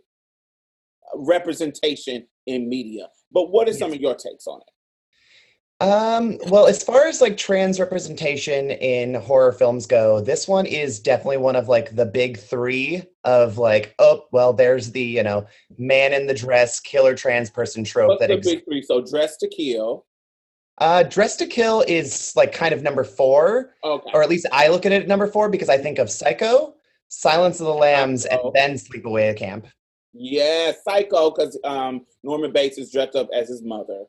[1.14, 3.08] uh, representation in media.
[3.32, 3.98] But what are some yes.
[3.98, 4.74] of your takes on it?
[5.84, 11.00] Um, well, as far as like trans representation in horror films go, this one is
[11.00, 15.46] definitely one of like the big three of like, oh, well, there's the, you know,
[15.78, 18.56] man in the dress, killer trans person trope What's that the exists.
[18.60, 18.82] big three?
[18.82, 20.06] So Dressed to Kill.
[20.80, 24.10] Uh, Dressed to Kill is like kind of number four, okay.
[24.14, 26.76] or at least I look at it at number four because I think of Psycho,
[27.10, 28.48] Silence of the Lambs, Psycho.
[28.48, 29.68] and then Sleepaway at Camp.
[30.14, 34.06] Yeah, Psycho, because um, Norman Bates is dressed up as his mother.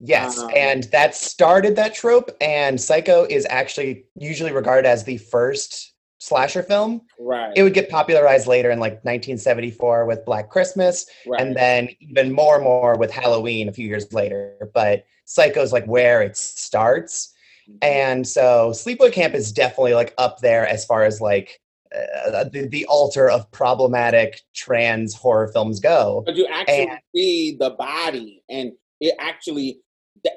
[0.00, 5.18] Yes, um, and that started that trope, and Psycho is actually usually regarded as the
[5.18, 7.02] first slasher film.
[7.18, 7.52] Right.
[7.56, 11.40] It would get popularized later in like 1974 with Black Christmas, right.
[11.40, 14.70] and then even more and more with Halloween a few years later.
[14.72, 17.32] But Psycho's like where it starts.
[17.68, 17.78] Mm-hmm.
[17.82, 21.60] And so Sleepaway Camp is definitely like up there as far as like
[21.94, 26.22] uh, the, the altar of problematic trans horror films go.
[26.26, 29.80] But you actually and, see the body and it actually,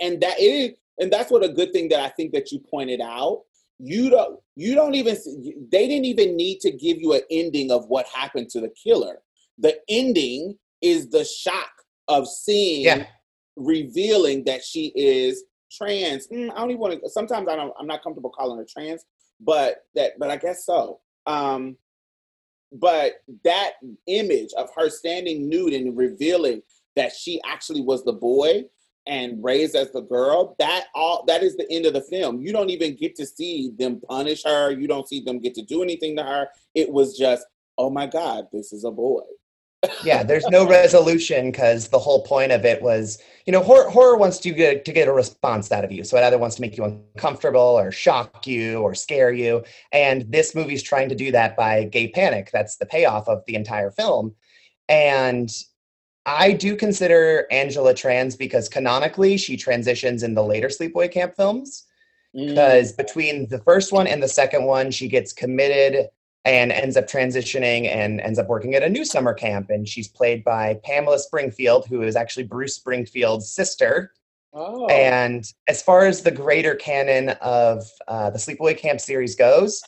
[0.02, 3.02] and that is, and that's what a good thing that I think that you pointed
[3.02, 3.44] out.
[3.80, 5.16] You don't, you don't even,
[5.72, 9.20] they didn't even need to give you an ending of what happened to the killer.
[9.60, 11.70] The ending is the shock
[12.08, 13.06] of seeing yeah
[13.58, 16.28] revealing that she is trans.
[16.28, 17.10] Mm, I don't even want to.
[17.10, 17.74] Sometimes I don't.
[17.80, 19.04] I'm not comfortable calling her trans,
[19.40, 20.14] but that.
[20.20, 21.00] But I guess so.
[21.26, 21.78] Um,
[22.72, 23.74] but that
[24.08, 26.62] image of her standing nude and revealing
[26.96, 28.64] that she actually was the boy
[29.08, 32.52] and raised as the girl that all that is the end of the film you
[32.52, 35.82] don't even get to see them punish her you don't see them get to do
[35.82, 37.46] anything to her it was just
[37.78, 39.22] oh my god this is a boy
[40.04, 44.18] yeah, there's no resolution because the whole point of it was, you know, horror, horror
[44.18, 46.04] wants to get to get a response out of you.
[46.04, 49.64] So it either wants to make you uncomfortable or shock you or scare you.
[49.92, 52.50] And this movie's trying to do that by gay panic.
[52.52, 54.34] That's the payoff of the entire film.
[54.90, 55.50] And
[56.26, 61.84] I do consider Angela trans because canonically she transitions in the later Sleepaway Camp films.
[62.34, 62.98] Because mm.
[62.98, 66.08] between the first one and the second one, she gets committed
[66.48, 69.70] and ends up transitioning and ends up working at a new summer camp.
[69.70, 74.14] And she's played by Pamela Springsteen, who is actually Bruce Springsteen's sister.
[74.54, 74.88] Oh.
[74.88, 79.84] And as far as the greater canon of uh, the Sleepaway Camp series goes,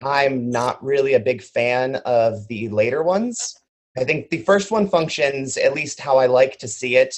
[0.00, 3.56] I'm not really a big fan of the later ones.
[3.98, 7.16] I think the first one functions at least how I like to see it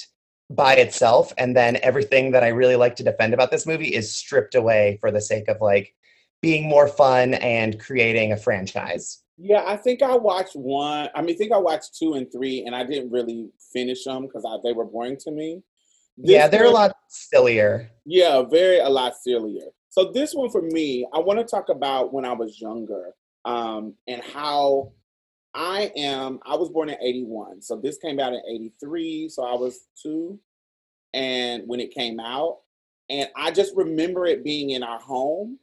[0.49, 1.31] by itself.
[1.37, 4.97] And then everything that I really like to defend about this movie is stripped away
[5.03, 5.95] for the sake of like
[6.41, 9.23] being more fun and creating a franchise.
[9.37, 11.09] Yeah, I think I watched one.
[11.15, 14.27] I mean, I think I watched two and three, and I didn't really finish them
[14.27, 15.63] because they were boring to me.
[16.17, 17.91] This yeah, they're one, a lot sillier.
[18.05, 19.67] Yeah, very a lot sillier.
[19.91, 23.13] So this one for me, I want to talk about when I was younger
[23.45, 24.93] um, and how
[25.55, 26.41] I am.
[26.45, 29.29] I was born in '81, so this came out in '83.
[29.29, 30.41] So I was two,
[31.15, 32.59] and when it came out,
[33.09, 35.61] and I just remember it being in our home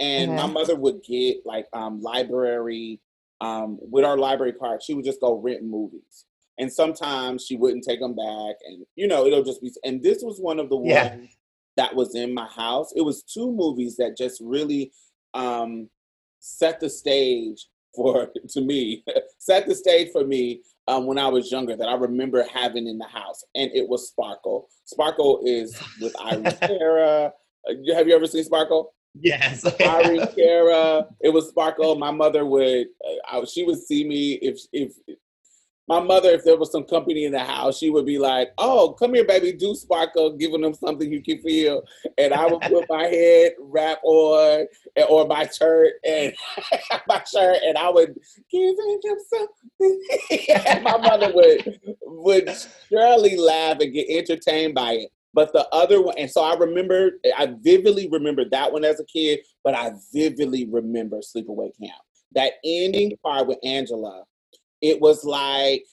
[0.00, 3.00] and my mother would get like um, library
[3.40, 4.82] um, with our library card.
[4.82, 6.24] She would just go rent movies,
[6.58, 9.70] and sometimes she wouldn't take them back, and you know it'll just be.
[9.84, 11.10] And this was one of the yeah.
[11.10, 11.36] ones
[11.76, 12.92] that was in my house.
[12.96, 14.90] It was two movies that just really
[15.34, 15.88] um,
[16.40, 19.04] set the stage for to me,
[19.38, 22.98] set the stage for me um, when I was younger that I remember having in
[22.98, 24.68] the house, and it was Sparkle.
[24.84, 27.32] Sparkle is with Irene Cara.
[27.68, 28.94] Uh, have you ever seen Sparkle?
[29.14, 29.64] Yes.
[29.80, 31.06] Irene Cara.
[31.20, 31.96] It was Sparkle.
[31.96, 32.88] My mother would,
[33.30, 34.92] uh, she would see me if if
[35.90, 38.94] my mother, if there was some company in the house, she would be like, "Oh,
[38.96, 41.82] come here, baby, do sparkle, giving them something you can feel."
[42.16, 44.68] And I would put my head wrap on,
[45.08, 46.32] or my shirt and
[47.08, 48.14] my shirt, and I would
[48.52, 50.02] give them something.
[50.84, 52.56] my mother would would
[52.88, 55.10] surely laugh and get entertained by it.
[55.32, 59.04] But the other one, and so I remember, I vividly remember that one as a
[59.04, 62.02] kid, but I vividly remember Sleepaway Camp.
[62.32, 64.24] That ending part with Angela,
[64.80, 65.84] it was like,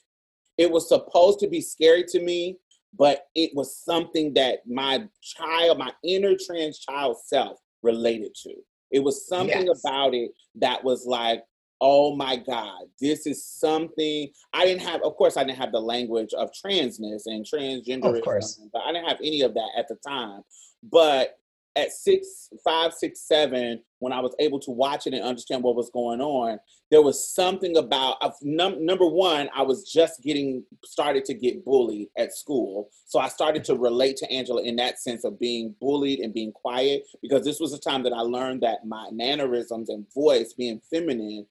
[0.58, 2.58] it was supposed to be scary to me,
[2.98, 8.54] but it was something that my child, my inner trans child self related to.
[8.90, 9.82] It was something yes.
[9.84, 11.44] about it that was like,
[11.82, 15.02] oh my God, this is something I didn't have.
[15.04, 18.92] Of course, I didn't have the language of transness and transgender, of course, but I
[18.92, 20.42] didn't have any of that at the time.
[20.84, 21.38] But
[21.78, 25.76] at six, five, six, seven, when I was able to watch it and understand what
[25.76, 26.60] was going on,
[26.90, 32.08] there was something about num- number one, I was just getting started to get bullied
[32.18, 32.90] at school.
[33.06, 36.52] So I started to relate to Angela in that sense of being bullied and being
[36.52, 40.82] quiet because this was a time that I learned that my mannerisms and voice being
[40.90, 41.46] feminine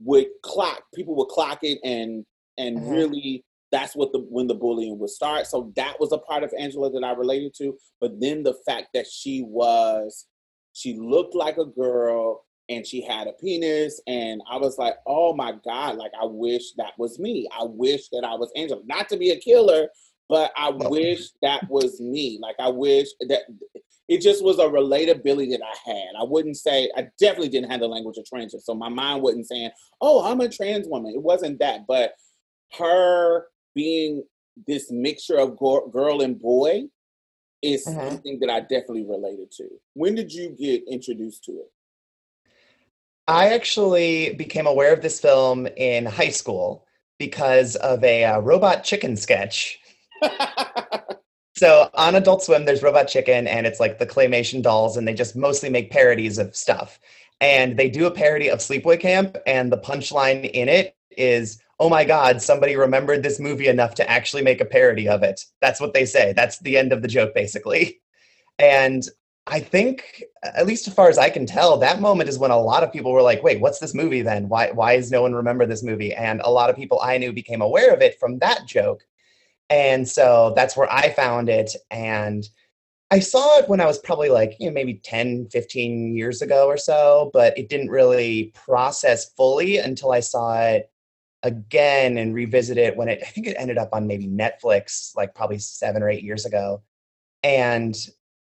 [0.00, 2.24] would clock people would clock it and
[2.58, 2.90] and mm-hmm.
[2.90, 5.46] really that's what the when the bullying would start.
[5.46, 8.88] So that was a part of angela that i related to but then the fact
[8.94, 10.26] that she was
[10.72, 15.32] she looked like a girl and she had a penis and i was like oh
[15.34, 17.48] my god like i wish that was me.
[17.52, 18.82] I wish that i was angela.
[18.86, 19.88] Not to be a killer
[20.28, 22.38] but i wish that was me.
[22.40, 23.42] Like i wish that
[24.08, 26.20] it just was a relatability that I had.
[26.20, 29.48] I wouldn't say I definitely didn't have the language of trans, so my mind wasn't
[29.48, 32.12] saying, "Oh, I'm a trans woman." It wasn't that, but
[32.78, 34.22] her being
[34.66, 36.84] this mixture of girl and boy
[37.62, 38.10] is uh-huh.
[38.10, 39.68] something that I definitely related to.
[39.94, 41.72] When did you get introduced to it?
[43.28, 46.86] I actually became aware of this film in high school
[47.18, 49.80] because of a uh, robot chicken sketch.
[51.56, 55.14] So on Adult Swim, there's Robot Chicken, and it's like the claymation dolls, and they
[55.14, 57.00] just mostly make parodies of stuff.
[57.40, 61.88] And they do a parody of Sleepaway Camp, and the punchline in it is, "Oh
[61.88, 65.80] my God, somebody remembered this movie enough to actually make a parody of it." That's
[65.80, 66.34] what they say.
[66.34, 68.00] That's the end of the joke, basically.
[68.58, 69.08] And
[69.46, 72.60] I think, at least as far as I can tell, that moment is when a
[72.60, 74.48] lot of people were like, "Wait, what's this movie then?
[74.50, 77.32] Why why does no one remember this movie?" And a lot of people I knew
[77.32, 79.06] became aware of it from that joke
[79.70, 81.74] and so that's where I found it.
[81.90, 82.48] And
[83.10, 86.66] I saw it when I was probably like, you know, maybe 10, 15 years ago
[86.66, 90.90] or so, but it didn't really process fully until I saw it
[91.42, 95.34] again and revisit it when it, I think it ended up on maybe Netflix, like
[95.34, 96.82] probably seven or eight years ago.
[97.44, 97.96] And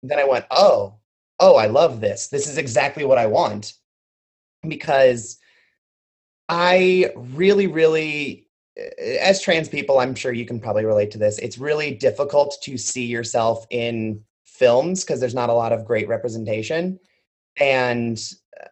[0.04, 0.96] then I went, oh,
[1.40, 2.28] oh, I love this.
[2.28, 3.74] This is exactly what I want.
[4.68, 5.38] Because
[6.50, 8.49] I really, really,
[9.00, 11.40] as trans people, I'm sure you can probably relate to this.
[11.40, 16.08] It's really difficult to see yourself in films because there's not a lot of great
[16.08, 17.00] representation.
[17.60, 18.22] And
[18.62, 18.68] uh,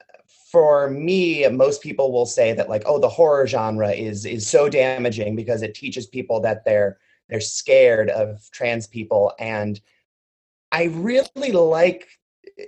[0.51, 4.69] for me, most people will say that like, oh, the horror genre is is so
[4.69, 6.97] damaging because it teaches people that they're
[7.29, 9.33] they're scared of trans people.
[9.39, 9.79] And
[10.71, 12.07] I really like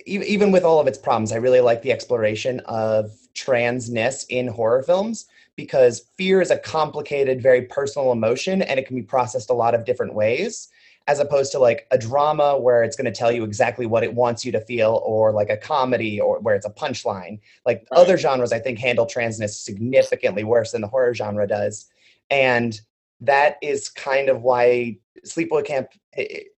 [0.06, 4.84] even with all of its problems, I really like the exploration of transness in horror
[4.84, 5.26] films
[5.60, 9.76] because fear is a complicated, very personal emotion and it can be processed a lot
[9.76, 10.70] of different ways
[11.05, 14.14] as opposed to like a drama where it's going to tell you exactly what it
[14.14, 17.99] wants you to feel or like a comedy or where it's a punchline like right.
[17.99, 21.89] other genres i think handle transness significantly worse than the horror genre does
[22.30, 22.80] and
[23.20, 26.55] that is kind of why sleepaway camp it,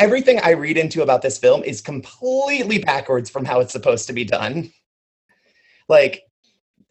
[0.00, 4.12] everything i read into about this film is completely backwards from how it's supposed to
[4.12, 4.72] be done
[5.88, 6.27] like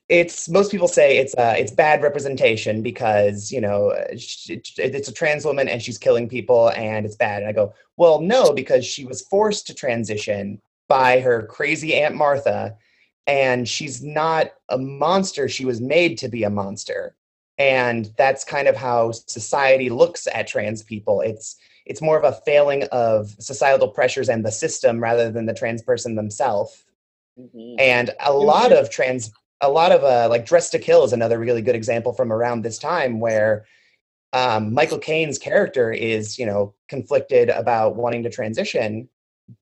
[0.10, 5.43] it's most people say it's uh, it's bad representation because you know it's a trans
[5.43, 7.41] woman and she's killing people and it's bad.
[7.41, 12.16] And I go, well, no, because she was forced to transition by her crazy aunt
[12.16, 12.78] Martha,
[13.26, 15.49] and she's not a monster.
[15.49, 17.16] She was made to be a monster,
[17.58, 21.20] and that's kind of how society looks at trans people.
[21.20, 25.53] It's it's more of a failing of societal pressures and the system rather than the
[25.53, 26.86] trans person themselves.
[27.38, 27.76] Mm-hmm.
[27.80, 29.32] And a lot of trans
[29.62, 32.64] a lot of uh, like Dressed to Kill is another really good example from around
[32.64, 33.66] this time where
[34.34, 39.10] um, Michael Caine's character is, you know, conflicted about wanting to transition,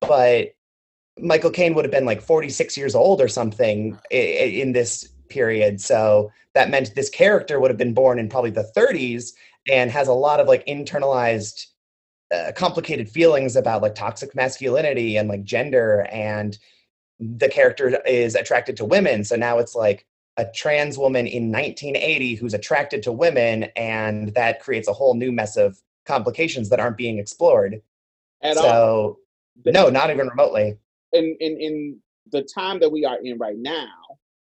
[0.01, 0.55] but
[1.19, 5.79] Michael Caine would have been like 46 years old or something in, in this period.
[5.79, 9.31] So that meant this character would have been born in probably the 30s
[9.69, 11.67] and has a lot of like internalized
[12.33, 16.57] uh, complicated feelings about like toxic masculinity and like gender and
[17.19, 19.23] the character is attracted to women.
[19.23, 20.05] So now it's like
[20.37, 25.31] a trans woman in 1980 who's attracted to women, and that creates a whole new
[25.31, 27.81] mess of complications that aren't being explored.
[28.41, 29.17] At so, all.
[29.65, 30.77] no, not even remotely.
[31.13, 31.99] In, in in
[32.31, 33.93] the time that we are in right now,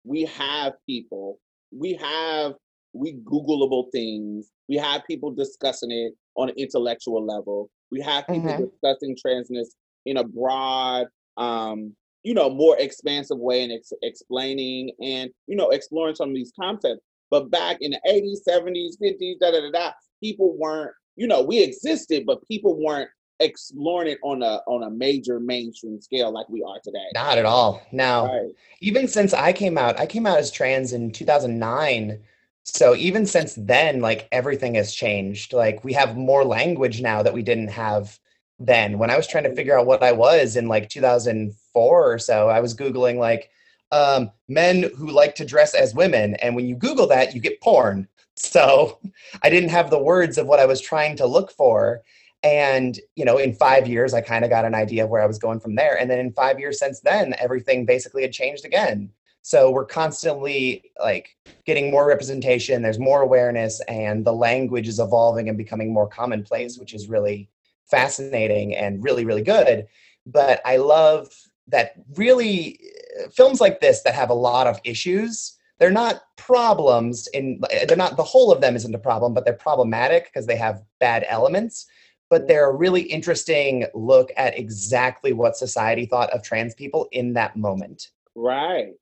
[0.06, 1.40] we have people,
[1.72, 2.54] we have
[2.94, 7.70] we Googleable things, we have people discussing it on an intellectual level.
[7.92, 8.64] We have people mm-hmm.
[8.64, 9.68] discussing transness
[10.06, 11.94] in a broad um,
[12.26, 16.52] you know, more expansive way and ex- explaining and, you know, exploring some of these
[16.60, 17.02] concepts.
[17.30, 21.44] But back in the 80s, 70s, 50s, da da da da, people weren't, you know,
[21.44, 23.10] we existed, but people weren't
[23.40, 27.06] exploring it on a on a major mainstream scale like we are today.
[27.14, 27.82] Not at all.
[27.92, 28.52] Now, right.
[28.82, 32.20] even since I came out, I came out as trans in 2009.
[32.64, 35.54] So even since then, like everything has changed.
[35.54, 38.18] Like we have more language now that we didn't have
[38.60, 38.98] then.
[38.98, 42.50] When I was trying to figure out what I was in like 2004 or so,
[42.50, 43.50] I was Googling like
[43.92, 46.36] um, men who like to dress as women.
[46.36, 48.08] And when you Google that, you get porn.
[48.36, 49.00] So
[49.44, 52.02] I didn't have the words of what I was trying to look for.
[52.44, 55.26] And, you know, in five years, I kind of got an idea of where I
[55.26, 55.98] was going from there.
[55.98, 59.10] And then in five years since then, everything basically had changed again.
[59.42, 65.50] So we're constantly like getting more representation, there's more awareness, and the language is evolving
[65.50, 67.48] and becoming more commonplace, which is really
[67.90, 69.88] fascinating and really, really good.
[70.26, 71.30] But I love
[71.68, 72.80] that really
[73.20, 77.98] uh, films like this that have a lot of issues they're not problems in they're
[77.98, 81.26] not the whole of them isn't a problem but they're problematic because they have bad
[81.28, 81.88] elements
[82.30, 87.34] but they're a really interesting look at exactly what society thought of trans people in
[87.34, 88.10] that moment.
[88.36, 88.94] Right.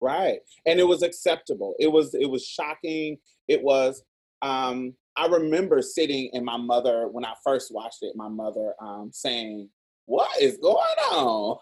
[0.00, 0.40] Right.
[0.66, 1.74] And it was acceptable.
[1.78, 3.18] It was it was shocking.
[3.48, 4.02] It was
[4.42, 9.10] um I remember sitting and my mother, when I first watched it, my mother um,
[9.12, 9.68] saying,
[10.06, 10.78] What is going
[11.12, 11.58] on?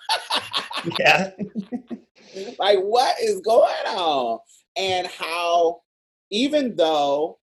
[0.99, 1.31] yeah.
[2.59, 4.39] like, what is going on?
[4.77, 5.83] And how,
[6.31, 7.39] even though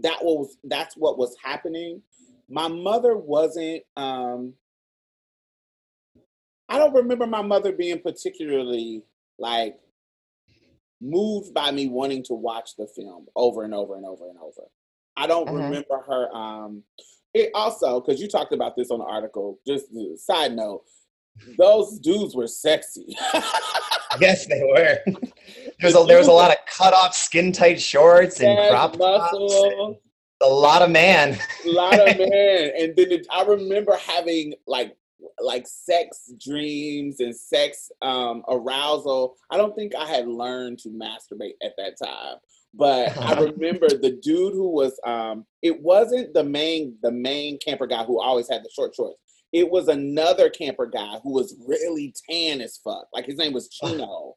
[0.00, 2.02] that was that's what was happening,
[2.48, 4.54] my mother wasn't um
[6.68, 9.02] I don't remember my mother being particularly
[9.38, 9.76] like
[11.02, 14.68] moved by me wanting to watch the film over and over and over and over.
[15.16, 15.56] I don't uh-huh.
[15.56, 16.34] remember her.
[16.34, 16.82] Um,
[17.34, 19.58] it also because you talked about this on the article.
[19.66, 19.86] Just
[20.18, 20.84] side note,
[21.58, 23.16] those dudes were sexy.
[24.20, 24.98] yes, they were.
[25.80, 28.96] There was a, there was a lot of cut off skin tight shorts and crop
[28.98, 29.98] muscle.
[30.40, 31.36] a lot of man.
[31.66, 32.70] a lot of man.
[32.78, 34.96] And then it, I remember having like
[35.40, 39.34] like sex dreams and sex um, arousal.
[39.50, 42.36] I don't think I had learned to masturbate at that time,
[42.74, 44.98] but I remember the dude who was.
[45.04, 49.18] Um, it wasn't the main the main camper guy who always had the short shorts.
[49.52, 53.06] It was another camper guy who was really tan as fuck.
[53.12, 54.36] Like his name was Chino.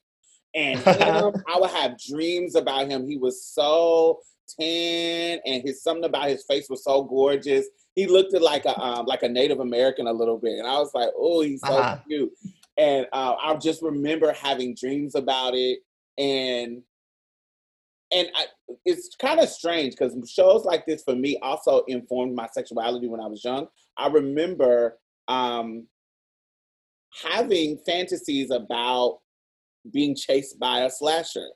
[0.54, 3.08] And him, I would have dreams about him.
[3.08, 4.20] He was so
[4.60, 7.66] tan, and his something about his face was so gorgeous.
[7.96, 10.92] He looked like a um, like a Native American a little bit, and I was
[10.94, 11.98] like, "Oh, he's so Uh-huh.
[12.08, 12.32] cute."
[12.78, 15.80] And uh, I just remember having dreams about it,
[16.18, 16.82] and
[18.12, 18.46] and I,
[18.86, 23.20] it's kind of strange because shows like this for me also informed my sexuality when
[23.20, 23.68] I was young.
[23.98, 24.98] I remember
[25.28, 25.88] um,
[27.24, 29.20] having fantasies about
[29.92, 31.48] being chased by a slasher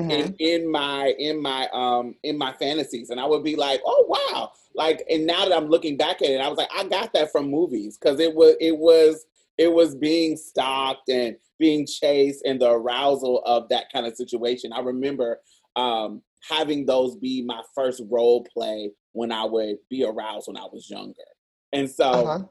[0.00, 0.10] Mhm.
[0.10, 4.04] in, in my in my um in my fantasies and i would be like oh
[4.08, 7.12] wow like and now that i'm looking back at it i was like i got
[7.12, 9.26] that from movies because it was it was
[9.60, 14.72] it was being stalked and being chased and the arousal of that kind of situation
[14.72, 15.28] i remember
[15.76, 20.66] um having those be my first role play when i would be aroused when i
[20.72, 21.30] was younger
[21.72, 22.44] and so Uh-huh.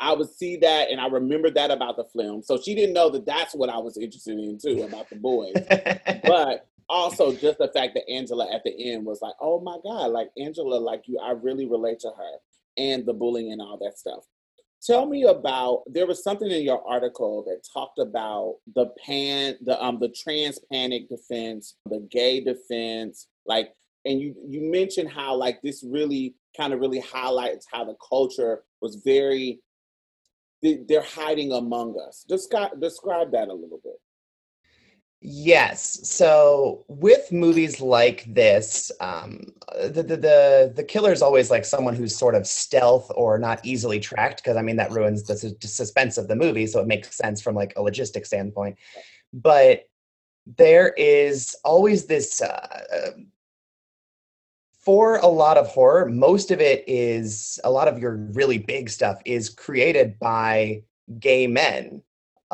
[0.00, 2.40] I would see that, and I remember that about the film.
[2.44, 5.54] So she didn't know that that's what I was interested in too about the boys.
[6.24, 10.12] but also just the fact that Angela at the end was like, "Oh my god,
[10.12, 12.34] like Angela, like you, I really relate to her,"
[12.76, 14.22] and the bullying and all that stuff.
[14.82, 15.82] Tell me about.
[15.86, 20.60] There was something in your article that talked about the pan, the um, the trans
[20.72, 23.74] panic defense, the gay defense, like,
[24.04, 28.62] and you you mentioned how like this really kind of really highlights how the culture
[28.80, 29.60] was very
[30.62, 32.24] they- they're hiding among us.
[32.28, 34.00] Describe describe that a little bit.
[35.20, 36.08] Yes.
[36.08, 41.96] So with movies like this, um, the, the the the killer is always like someone
[41.96, 44.42] who's sort of stealth or not easily tracked.
[44.44, 47.42] Because I mean that ruins the sus- suspense of the movie, so it makes sense
[47.42, 48.76] from like a logistic standpoint.
[49.32, 49.88] But
[50.56, 52.40] there is always this.
[52.40, 53.10] Uh, uh,
[54.80, 58.88] for a lot of horror, most of it is a lot of your really big
[58.88, 60.82] stuff is created by
[61.18, 62.02] gay men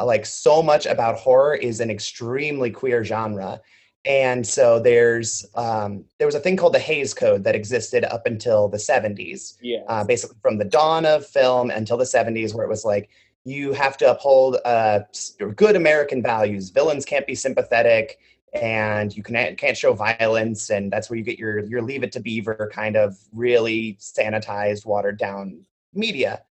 [0.02, 3.60] like so much about horror is an extremely queer genre
[4.06, 8.26] and so there's um, there was a thing called the Hays Code that existed up
[8.26, 9.78] until the 70s, Yeah.
[9.88, 13.08] uh, basically from the dawn of film until the 70s, where it was like
[13.44, 15.00] you have to uphold uh,
[15.56, 16.68] good American values.
[16.70, 18.18] Villains can't be sympathetic,
[18.52, 22.12] and you can, can't show violence, and that's where you get your your Leave It
[22.12, 25.62] to Beaver kind of really sanitized, watered down
[25.94, 26.42] media.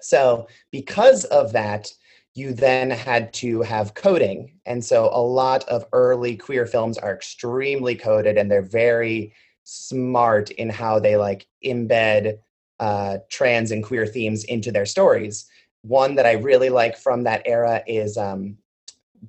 [0.00, 1.92] So because of that,
[2.38, 4.52] you then had to have coding.
[4.64, 9.34] And so a lot of early queer films are extremely coded and they're very
[9.64, 12.38] smart in how they like embed
[12.78, 15.46] uh, trans and queer themes into their stories.
[15.82, 18.56] One that I really like from that era is um,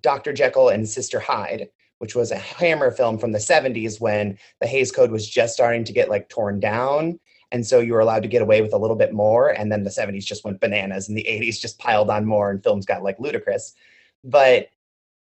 [0.02, 0.32] Dr.
[0.32, 4.92] Jekyll and Sister Hyde, which was a Hammer film from the 70s when the Hays
[4.92, 7.20] Code was just starting to get like torn down
[7.52, 9.84] and so you were allowed to get away with a little bit more and then
[9.84, 13.04] the 70s just went bananas and the 80s just piled on more and films got
[13.04, 13.74] like ludicrous.
[14.24, 14.70] But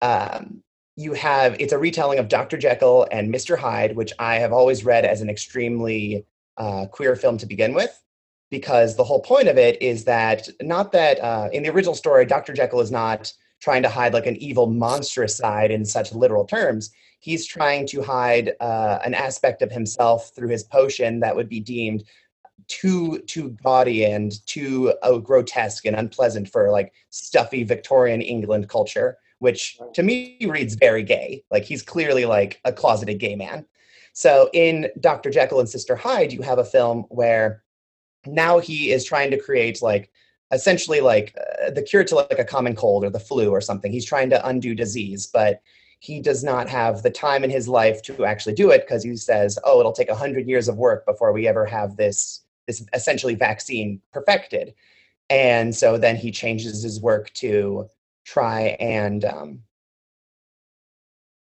[0.01, 0.63] um,
[0.97, 4.83] you have it's a retelling of dr jekyll and mr hyde which i have always
[4.83, 6.25] read as an extremely
[6.57, 8.01] uh, queer film to begin with
[8.49, 12.25] because the whole point of it is that not that uh, in the original story
[12.25, 16.45] dr jekyll is not trying to hide like an evil monstrous side in such literal
[16.45, 21.49] terms he's trying to hide uh, an aspect of himself through his potion that would
[21.49, 22.03] be deemed
[22.67, 29.17] too too gaudy and too uh, grotesque and unpleasant for like stuffy Victorian England culture,
[29.39, 31.43] which to me reads very gay.
[31.51, 33.65] Like he's clearly like a closeted gay man.
[34.13, 35.29] So in Dr.
[35.29, 37.63] Jekyll and Sister Hyde, you have a film where
[38.25, 40.11] now he is trying to create like
[40.51, 43.91] essentially like uh, the cure to like a common cold or the flu or something.
[43.91, 45.61] He's trying to undo disease, but
[45.99, 49.15] he does not have the time in his life to actually do it because he
[49.15, 52.85] says, "Oh, it'll take a hundred years of work before we ever have this this
[52.93, 54.73] essentially vaccine perfected."
[55.29, 57.89] And so then he changes his work to
[58.25, 59.63] try and um,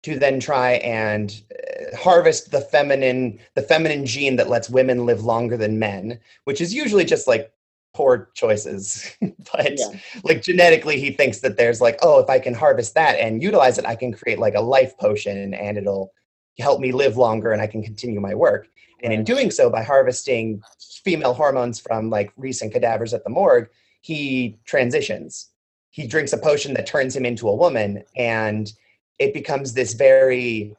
[0.03, 5.23] to then try and uh, harvest the feminine the feminine gene that lets women live
[5.23, 7.51] longer than men, which is usually just like
[7.93, 9.15] poor choices.
[9.51, 9.99] but Yeah.
[10.23, 13.77] like genetically he thinks that there's like, oh, if I can harvest that and utilize
[13.77, 16.13] it, I can create like a life potion and it'll
[16.59, 18.67] help me live longer and I can continue my work.
[19.03, 20.61] And in doing so, by harvesting
[21.03, 23.69] female hormones from like recent cadavers at the morgue,
[24.01, 25.49] he transitions.
[25.91, 28.71] He drinks a potion that turns him into a woman, and
[29.19, 30.75] it becomes this very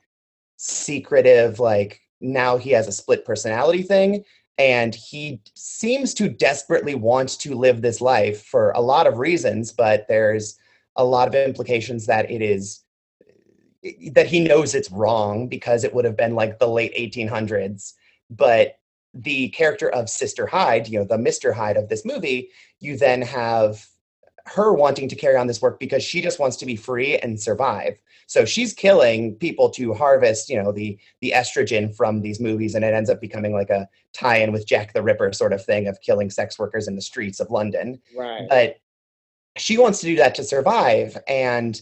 [0.56, 4.24] secretive, like now he has a split personality thing
[4.58, 9.72] and he seems to desperately want to live this life for a lot of reasons
[9.72, 10.58] but there's
[10.96, 12.80] a lot of implications that it is
[13.84, 16.94] eh, eh, that he knows it's wrong because it would have been like the late
[16.96, 17.94] 1800s
[18.30, 18.78] but
[19.14, 22.50] the character of sister hyde you know the mr hyde of this movie
[22.80, 23.86] you then have
[24.48, 27.40] her wanting to carry on this work because she just wants to be free and
[27.40, 28.00] survive.
[28.26, 32.84] So she's killing people to harvest, you know, the the estrogen from these movies, and
[32.84, 36.00] it ends up becoming like a tie-in with Jack the Ripper sort of thing of
[36.00, 38.00] killing sex workers in the streets of London.
[38.16, 38.46] Right.
[38.48, 38.76] But
[39.56, 41.80] she wants to do that to survive, and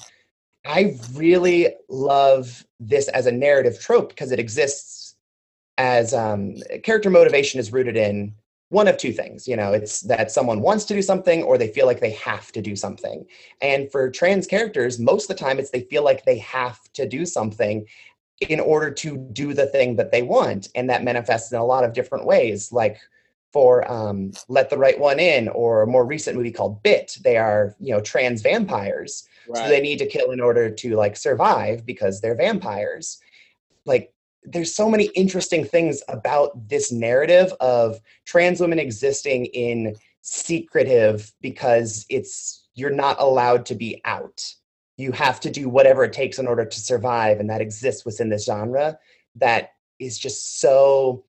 [0.64, 5.14] I really love this as a narrative trope because it exists
[5.78, 8.34] as um, character motivation is rooted in
[8.68, 11.68] one of two things you know it's that someone wants to do something or they
[11.68, 13.24] feel like they have to do something.
[13.62, 17.08] And for trans characters most of the time it's they feel like they have to
[17.08, 17.86] do something
[18.40, 20.68] in order to do the thing that they want.
[20.74, 22.98] And that manifests in a lot of different ways like
[23.52, 27.38] for um, let the right one in or a more recent movie called bit they
[27.38, 29.28] are you know trans vampires.
[29.48, 29.62] Right.
[29.62, 33.20] so they need to kill in order to like survive because they're vampires.
[33.84, 34.12] Like
[34.46, 42.06] there's so many interesting things about this narrative of trans women existing in secretive because
[42.08, 44.42] it's you're not allowed to be out
[44.96, 48.28] you have to do whatever it takes in order to survive and that exists within
[48.28, 48.98] this genre
[49.34, 51.24] that is just so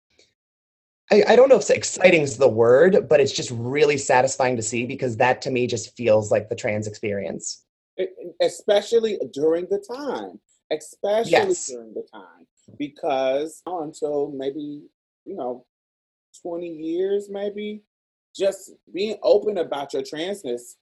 [1.12, 4.64] I, I don't know if exciting is the word but it's just really satisfying to
[4.64, 7.64] see because that to me just feels like the trans experience
[8.42, 10.40] especially during the time
[10.72, 11.68] especially Yes.
[11.68, 12.46] during the time
[12.78, 14.84] because until maybe
[15.26, 15.66] you know
[16.42, 17.82] 20 years maybe
[18.36, 20.76] just being open about your transness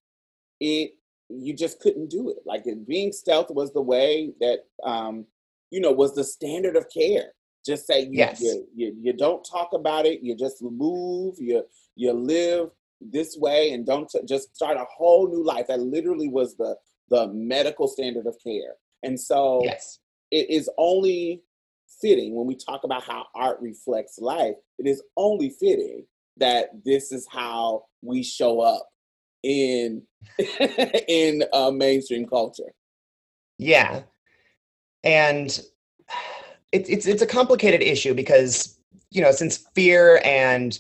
[0.59, 0.91] it
[1.29, 2.37] you just couldn't do it.
[2.45, 5.25] Like it, being stealth was the way that um
[5.71, 7.33] you know was the standard of care.
[7.65, 8.41] Just say you, Yes.
[8.41, 11.63] you, you you don't talk about it you just move you
[11.95, 12.69] you live
[13.01, 15.67] this way and don't t- just start a whole new life.
[15.67, 16.75] That literally was the
[17.09, 18.75] the medical standard of care.
[19.03, 19.99] And so yes.
[20.31, 21.43] it is only
[22.01, 26.05] fitting when we talk about how art reflects life it is only fitting
[26.37, 28.87] that this is how we show up
[29.43, 30.01] in
[31.07, 32.73] in uh, mainstream culture
[33.57, 34.01] Yeah,
[35.03, 35.61] and
[36.71, 38.77] it's it's it's a complicated issue because
[39.11, 40.79] you know since fear and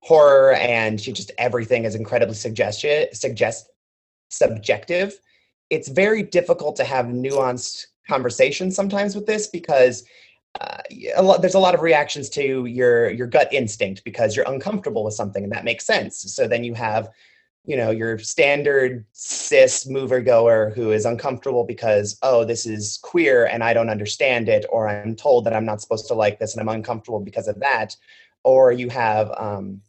[0.00, 3.70] horror and just everything is incredibly suggestion suggest
[4.30, 5.18] subjective.
[5.70, 10.04] It's very difficult to have nuanced conversations sometimes with this because
[10.60, 10.78] uh,
[11.16, 15.04] a lot, there's a lot of reactions to your your gut instinct because you're uncomfortable
[15.04, 16.18] with something and that makes sense.
[16.34, 17.10] So then you have
[17.68, 23.44] you know your standard cis mover goer who is uncomfortable because oh this is queer
[23.46, 26.54] and i don't understand it or i'm told that i'm not supposed to like this
[26.54, 27.94] and i'm uncomfortable because of that
[28.42, 29.82] or you have um,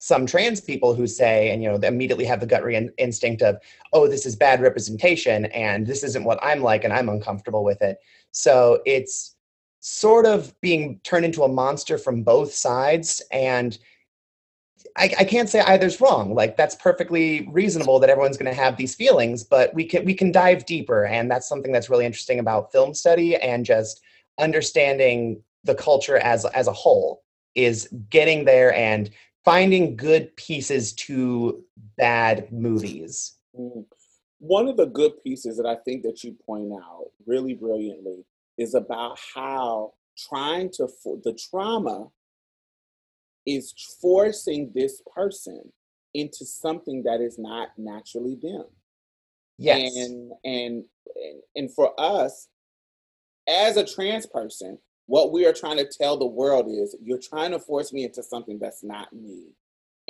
[0.00, 3.40] some trans people who say and you know they immediately have the gut re- instinct
[3.40, 3.56] of
[3.92, 7.80] oh this is bad representation and this isn't what i'm like and i'm uncomfortable with
[7.82, 7.98] it
[8.32, 9.36] so it's
[9.80, 13.78] sort of being turned into a monster from both sides and
[14.96, 16.34] I, I can't say either's wrong.
[16.34, 20.14] Like that's perfectly reasonable that everyone's going to have these feelings, but we can we
[20.14, 24.00] can dive deeper, and that's something that's really interesting about film study and just
[24.38, 27.22] understanding the culture as as a whole
[27.54, 29.10] is getting there and
[29.44, 31.62] finding good pieces to
[31.96, 33.34] bad movies.
[34.38, 38.24] One of the good pieces that I think that you point out really brilliantly
[38.60, 39.94] is about how
[40.28, 40.86] trying to
[41.24, 42.08] the trauma
[43.46, 45.62] is forcing this person
[46.12, 48.66] into something that is not naturally them.
[49.58, 49.96] Yes.
[49.96, 50.84] And and,
[51.56, 52.48] and for us
[53.48, 57.52] as a trans person, what we are trying to tell the world is you're trying
[57.52, 59.48] to force me into something that's not me.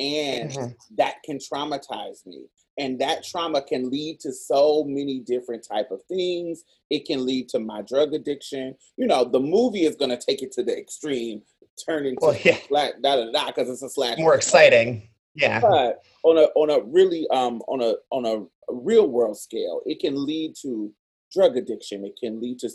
[0.01, 0.75] And Mhm.
[0.97, 2.47] that can traumatize me
[2.79, 7.49] and that trauma can lead to so many different type of things it can lead
[7.51, 10.75] to my drug addiction you know the movie is going to take it to the
[10.79, 11.43] extreme
[11.85, 12.59] turn into Well, yeah.
[12.71, 15.09] black da da da because it's a slash More exciting.
[15.35, 15.61] Yeah.
[15.61, 20.01] but on a on a really um on a on a real world scale it
[20.01, 20.93] can lead to
[21.33, 22.05] drug addiction.
[22.05, 22.69] It can lead to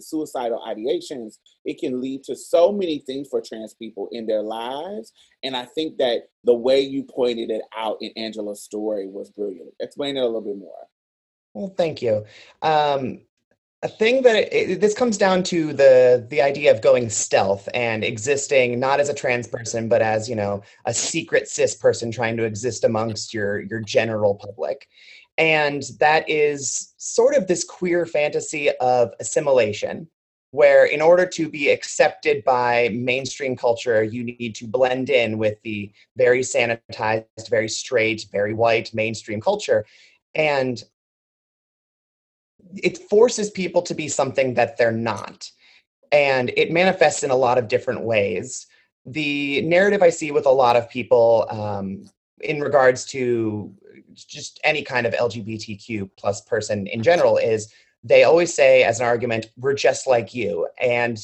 [0.00, 1.38] suicidal ideations.
[1.64, 5.12] It can lead to so many things for trans people in their lives.
[5.42, 9.70] And i think that the way you pointed it out in angela's story was brilliant.
[9.80, 10.86] Explain it a little bit more.
[11.54, 12.24] Well, thank you.
[12.62, 13.20] Um,
[13.82, 17.68] a thing that it, it- this comes down to the the idea of going stealth
[17.74, 22.10] and existing not as a trans person, but as you know a secret cis person
[22.10, 24.88] trying to exist amongst your your general public,
[25.38, 30.08] and that is sort of this queer fantasy of assimilation,
[30.50, 35.60] where in order to be accepted by mainstream culture, you need to blend in with
[35.62, 39.84] the very sanitized, very straight, very white mainstream culture.
[40.34, 40.82] And
[42.82, 45.50] it forces people to be something that they're not.
[46.12, 48.66] And it manifests in a lot of different ways.
[49.04, 52.08] The narrative I see with a lot of people um,
[52.40, 53.74] in regards to
[54.14, 57.72] just any kind of LGBTQ plus person in general is
[58.02, 60.68] they always say as an argument, we're just like you.
[60.80, 61.18] And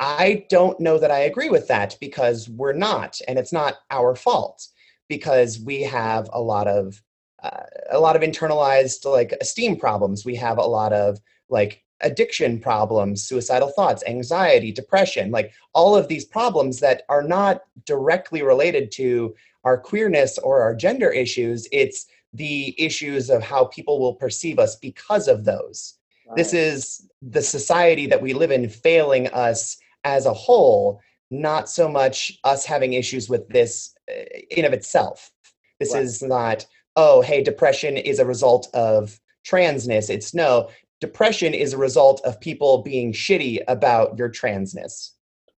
[0.00, 4.14] I don't know that I agree with that because we're not, and it's not our
[4.14, 4.66] fault
[5.08, 7.02] because we have a lot of
[7.42, 10.24] uh, a lot of internalized like esteem problems.
[10.24, 11.18] We have a lot of
[11.48, 17.62] like addiction problems, suicidal thoughts, anxiety, depression, like all of these problems that are not
[17.84, 19.34] directly related to
[19.64, 21.66] our queerness or our gender issues.
[21.72, 25.94] It's the issues of how people will perceive us because of those.
[26.36, 31.00] This is the society that we live in failing us as a whole,
[31.32, 35.32] not so much us having issues with this uh, in of itself.
[35.80, 36.04] This Right.
[36.04, 40.08] is not, oh, hey, depression is a result of transness.
[40.08, 45.10] It's no, depression is a result of people being shitty about your transness.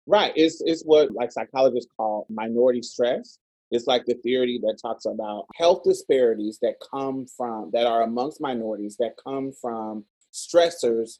[0.07, 0.33] Right.
[0.37, 3.40] It's it's what like psychologists call minority stress.
[3.71, 8.41] It's like the theory that talks about health disparities that come from that are amongst
[8.41, 11.19] minorities that come from stressors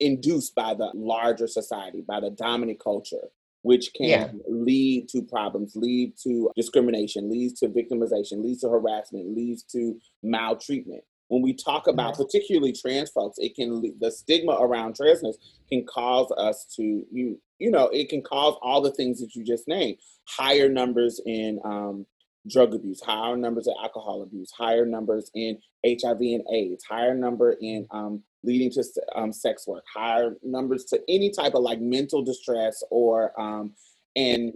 [0.00, 3.30] induced by the larger society, by the dominant culture,
[3.62, 4.32] which can Yeah.
[4.48, 11.04] lead to problems, lead to discrimination, leads to victimization, leads to harassment, leads to maltreatment.
[11.28, 15.34] When we talk about particularly trans folks, it can the stigma around transness
[15.68, 19.44] can cause us to you you know it can cause all the things that you
[19.44, 19.98] just named.
[20.26, 22.06] Higher numbers in um,
[22.48, 27.56] drug abuse higher numbers of alcohol abuse higher numbers in hiv and aids higher number
[27.60, 28.82] in um, leading to
[29.14, 33.72] um, sex work higher numbers to any type of like mental distress or um,
[34.16, 34.52] and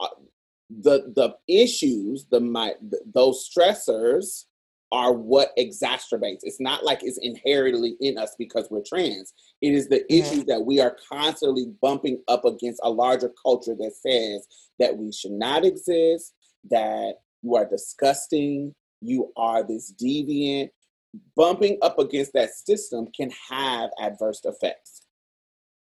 [0.00, 0.08] uh,
[0.82, 4.44] the the issues the my th- those stressors
[4.96, 9.88] are what exacerbates it's not like it's inherently in us because we're trans it is
[9.88, 10.04] the Mhm.
[10.08, 14.46] issues that we are constantly bumping up against a larger culture that says
[14.78, 16.32] that we should not exist
[16.70, 20.70] that you are disgusting you are this deviant
[21.36, 25.02] bumping up against that system can have adverse effects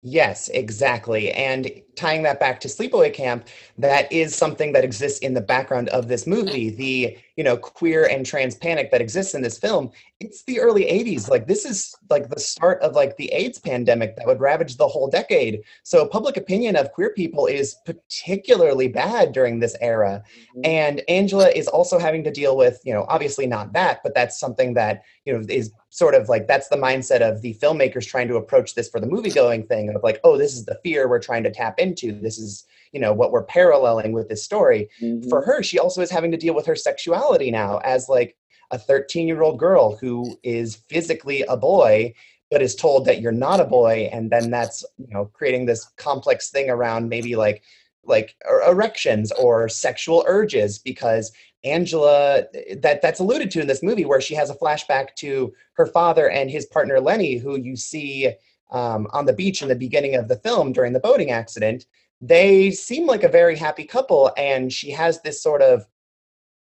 [0.07, 1.33] Yes, exactly.
[1.33, 3.49] And tying that back to Sleepaway Camp,
[3.79, 6.69] that is something that exists in the background of this movie.
[6.69, 9.91] The, you know, queer and trans panic that exists in this film.
[10.21, 11.29] It's the early 80s.
[11.29, 14.87] Like this is like the start of like the AIDS pandemic that would ravage the
[14.87, 15.63] whole decade.
[15.83, 20.23] So public opinion of queer people is particularly bad during this era.
[20.51, 20.61] Mm-hmm.
[20.65, 24.39] And Angela is also having to deal with, you know, obviously not that, but that's
[24.39, 28.29] something that, you know, is sort of like that's the mindset of the filmmakers trying
[28.29, 31.09] to approach this for the movie going thing of like, oh, this is the fear
[31.09, 32.13] we're trying to tap into.
[32.13, 34.89] This is, you know, what we're paralleling with this story.
[35.03, 35.29] Mhm.
[35.29, 38.37] For her, she also is having to deal with her sexuality now as like
[38.71, 42.15] a 13 year old girl who is physically a boy
[42.51, 45.85] but is told that you're not a boy and then that's you know creating this
[45.97, 47.63] complex thing around maybe like
[48.05, 51.33] like er- erections or sexual urges because
[51.65, 52.45] Angela
[52.77, 56.29] that that's alluded to in this movie where she has a flashback to her father
[56.29, 58.33] and his partner Lenny who you see
[58.71, 61.87] um, on the beach in the beginning of the film during the boating accident
[62.27, 65.87] they seem like a very happy couple and she has this sort of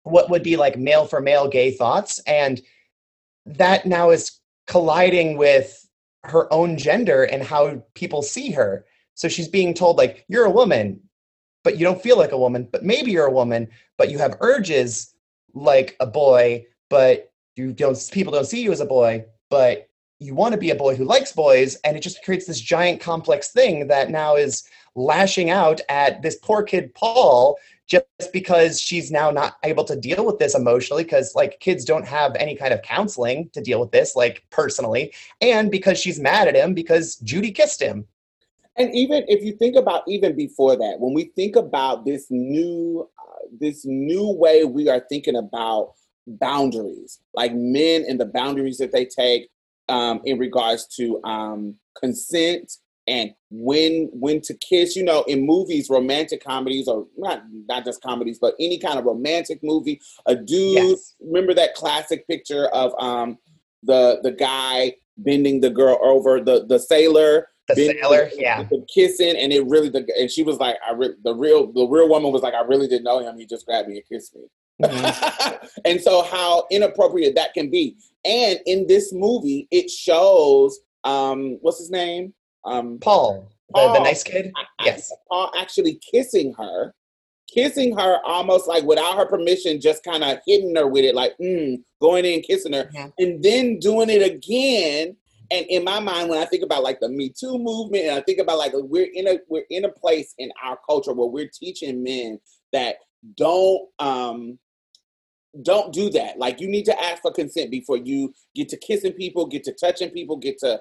[0.03, 2.61] what would be like male for male gay thoughts and
[3.46, 5.88] that now is colliding with
[6.24, 8.84] her own gender and how people see her.
[9.14, 11.01] So she's being told like you're a woman
[11.64, 14.36] but you don't feel like a woman but maybe you're a woman but you have
[14.40, 15.14] urges
[15.55, 19.88] like a boy but you don't people don't see you as a boy but
[20.20, 23.01] you want to be a boy who likes boys and it just creates this giant
[23.01, 24.64] complex thing that now is
[24.99, 30.26] lashing out at this poor kid paul just because she's now not able to deal
[30.26, 33.90] with this emotionally because like kids don't have any kind of counseling to deal with
[33.92, 38.07] this like personally and because she's mad at him because judy kissed him.
[38.76, 43.09] And even if you think about even before that, when we think about this new
[43.18, 45.94] uh, this new way we are thinking about
[46.28, 49.49] boundaries, like men and the boundaries that they take
[49.88, 52.72] um, in regards to um, consent
[53.09, 54.94] and when when to kiss.
[54.94, 59.04] You know, in movies, romantic comedies or not not just comedies, but any kind of
[59.04, 60.74] romantic movie, a dude.
[60.74, 61.14] Yes.
[61.20, 63.38] Remember that classic picture of um,
[63.82, 69.36] the the guy bending the girl over the the sailor the sailor yeah the kissing,
[69.36, 72.32] and it really the and she was like, I re- the real the real woman
[72.32, 73.38] was like, I really didn't know him.
[73.38, 74.42] He just grabbed me and kissed me.
[74.82, 75.68] Mhm.
[75.84, 77.96] and so how inappropriate that can be.
[78.24, 82.34] And in this movie, it shows um what's his name?
[82.69, 84.53] Um, Paul, the, the nice kid.
[84.85, 85.12] Yes.
[85.29, 86.95] Paul actually kissing her,
[87.53, 91.33] kissing her almost like without her permission, just kind of hitting her with it, like
[91.41, 93.12] mm, going in kissing her, Mhm.
[93.19, 95.16] and then doing it again.
[95.51, 98.21] And in my mind, when I think about like the Me Too movement, and I
[98.23, 101.51] think about like we're in a we're in a place in our culture where we're
[101.53, 102.39] teaching men
[102.73, 102.97] that
[103.37, 104.59] don't um
[105.62, 106.39] don't do that.
[106.39, 109.73] Like you need to ask for consent before you get to kissing people, get to
[109.73, 110.81] touching people, get to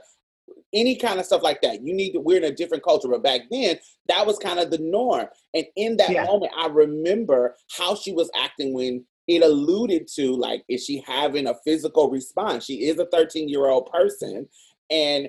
[0.78, 1.82] any kind of stuff like that.
[1.84, 3.08] You need to, we're in a different culture.
[3.08, 5.28] But back then, that was kind of the norm.
[5.54, 6.24] And in that Yeah.
[6.26, 11.48] moment, I remember how she was acting when it alluded to like, is she having
[11.48, 12.66] a physical response?
[12.66, 14.48] She is a 13 year old person
[14.90, 15.28] and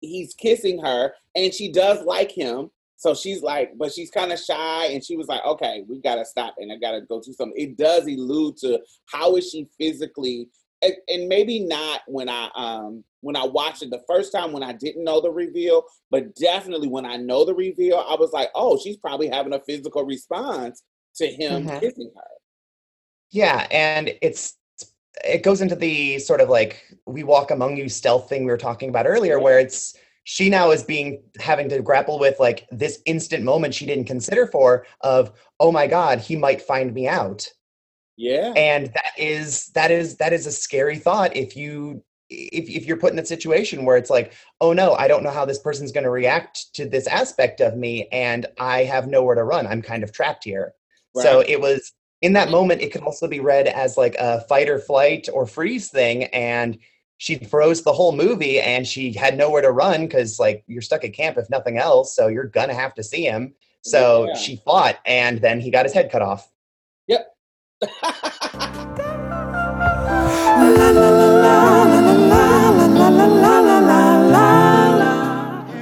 [0.00, 2.70] he's kissing her and she does like him.
[2.96, 6.24] So she's like, but she's kind of shy, and she was like, "Okay, we gotta
[6.24, 10.48] stop, and I gotta go do something." It does allude to how is she physically,
[10.82, 14.62] and, and maybe not when I um when I watched it the first time when
[14.62, 18.50] I didn't know the reveal, but definitely when I know the reveal, I was like,
[18.54, 20.82] "Oh, she's probably having a physical response
[21.16, 21.80] to him Mhm.
[21.80, 22.22] kissing her."
[23.30, 24.54] Yeah, and it's
[25.24, 28.56] it goes into the sort of like we walk among you stealth thing we were
[28.58, 33.00] talking about earlier, where it's she now is being having to grapple with like this
[33.06, 37.48] instant moment she didn't consider for of oh my god he might find me out
[38.16, 42.86] Yeah, and that is that is that is a scary thought if you if, if
[42.86, 45.58] you're put in a situation where it's like oh no i don't know how this
[45.58, 49.66] person's going to react to this aspect of me and i have nowhere to run
[49.66, 50.74] i'm kind of trapped here
[51.24, 54.68] so it was in that moment it could also be read as like a fight
[54.68, 56.78] or flight or freeze thing and
[57.16, 61.04] she froze the whole movie and she had nowhere to run because like you're stuck
[61.04, 64.34] at camp if nothing else so you're gonna have to see him so Yeah.
[64.34, 66.50] she fought and then he got his head cut off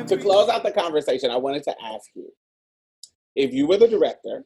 [0.07, 2.33] to close out the conversation, I wanted to ask you
[3.35, 4.45] if you were the director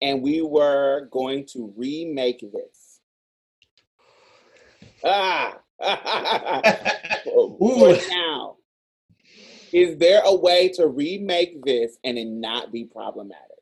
[0.00, 3.00] and we were going to remake this.
[5.04, 5.58] Ah,
[7.24, 8.56] for now,
[9.72, 13.55] is there a way to remake this and it not be problematic?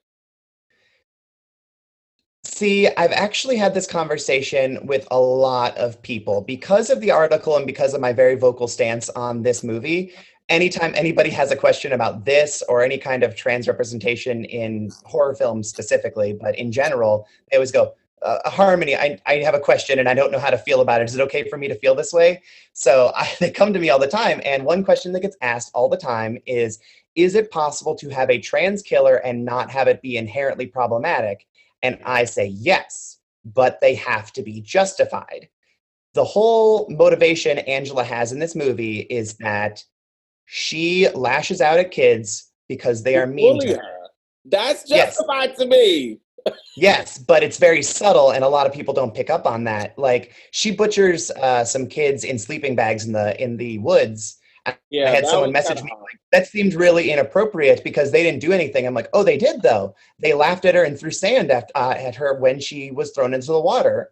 [2.55, 7.57] See, I've actually had this conversation with a lot of people because of the article
[7.57, 10.13] and because of my very vocal stance on this movie.
[10.49, 15.35] Anytime anybody has a question about this or any kind of trans representation in horror
[15.35, 19.99] films specifically, but in general, they always go, uh, Harmony, I, I have a question
[19.99, 21.09] and I don't know how to feel about it.
[21.09, 22.41] Is it okay for me to feel this way?
[22.73, 24.41] So I, they come to me all the time.
[24.45, 26.79] And one question that gets asked all the time is
[27.17, 31.49] Is it possible to have a trans killer and not have it be inherently problematic?
[31.85, 35.51] And I say yes, but they have to be justified.
[36.15, 39.85] The whole motivation Angela has in this movie is that
[40.47, 44.09] she lashes out at kids because they are mean to her.
[44.47, 45.17] That's Yes.
[45.17, 46.21] justified to me.
[46.77, 49.99] Yes, but it's very subtle, and a lot of people don't pick up on that.
[49.99, 54.39] Like she butchers uh, some kids in sleeping bags in the in the woods.
[54.91, 58.53] Yeah, I had someone message me like that seemed really inappropriate because they didn't do
[58.53, 58.87] anything.
[58.87, 59.95] I'm like, oh, they did though.
[60.19, 63.35] They laughed at her and threw sand at, uh, at her when she was thrown
[63.35, 64.11] into the water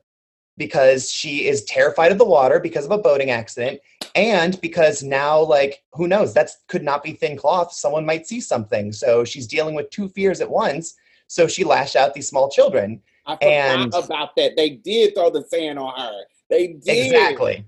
[0.59, 3.81] because she is terrified of the water because of a boating accident
[4.15, 8.39] and because now like who knows that could not be thin cloth someone might see
[8.39, 10.95] something so she's dealing with two fears at once
[11.27, 14.57] so she lashed out these small children I forgot and- about that.
[14.57, 16.23] They did throw the sand on her.
[16.51, 17.07] They did.
[17.07, 17.65] Exactly.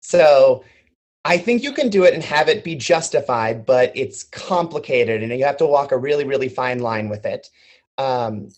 [0.00, 0.64] So
[1.28, 5.36] I think you can do it and have it be justified, but it's complicated and
[5.36, 7.50] you have to walk a really, really fine line with it.
[7.98, 8.50] Um,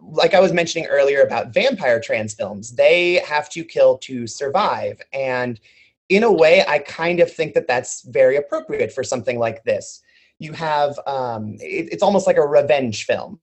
[0.00, 5.00] like I was mentioning earlier about vampire trans films, they have to kill to survive.
[5.12, 5.60] And
[6.08, 10.02] in a way, I kind of think that that's very appropriate for something like this.
[10.40, 13.38] You have, um, it- it's almost like a revenge film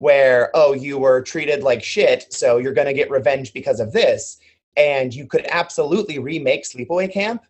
[0.00, 3.94] where, oh, you were treated like shit, so you're going to get revenge because of
[3.94, 4.36] this
[4.76, 7.42] and you could absolutely remake Sleepaway Camp,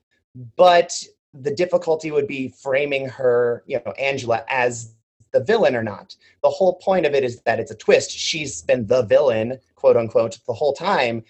[0.56, 1.02] but
[1.34, 4.94] the difficulty would be framing her, you know, Angela as
[5.32, 6.16] the villain or not.
[6.42, 8.10] The whole point of it is that it's a twist.
[8.10, 11.22] She's been the villain, quote unquote, the whole time,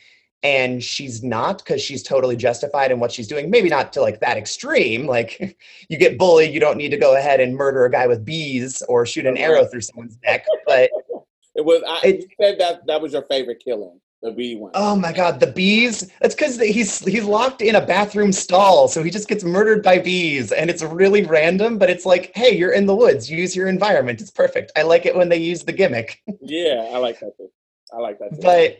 [0.44, 3.50] and she's not because she's totally justified in what she's doing.
[3.50, 5.06] Maybe not to like that extreme.
[5.06, 8.24] Like you get bullied, you don't need to go ahead and murder a guy with
[8.24, 9.44] bees or shoot an uh-huh.
[9.44, 10.90] arrow through someone's neck, but
[11.58, 11.82] It was.
[11.86, 14.72] I, It- you said that that was your favorite killing, the bee one.
[14.74, 16.10] Oh my god, the bees.
[16.20, 19.98] That's because he's he's locked in a bathroom stall, so he just gets murdered by
[19.98, 21.78] bees, and it's really random.
[21.78, 23.30] But it's like, hey, you're in the woods.
[23.30, 24.20] Use your environment.
[24.20, 24.72] It's perfect.
[24.76, 26.20] I like it when they use the gimmick.
[26.40, 27.50] Yeah, I like that too.
[27.92, 28.40] I like that too.
[28.40, 28.78] But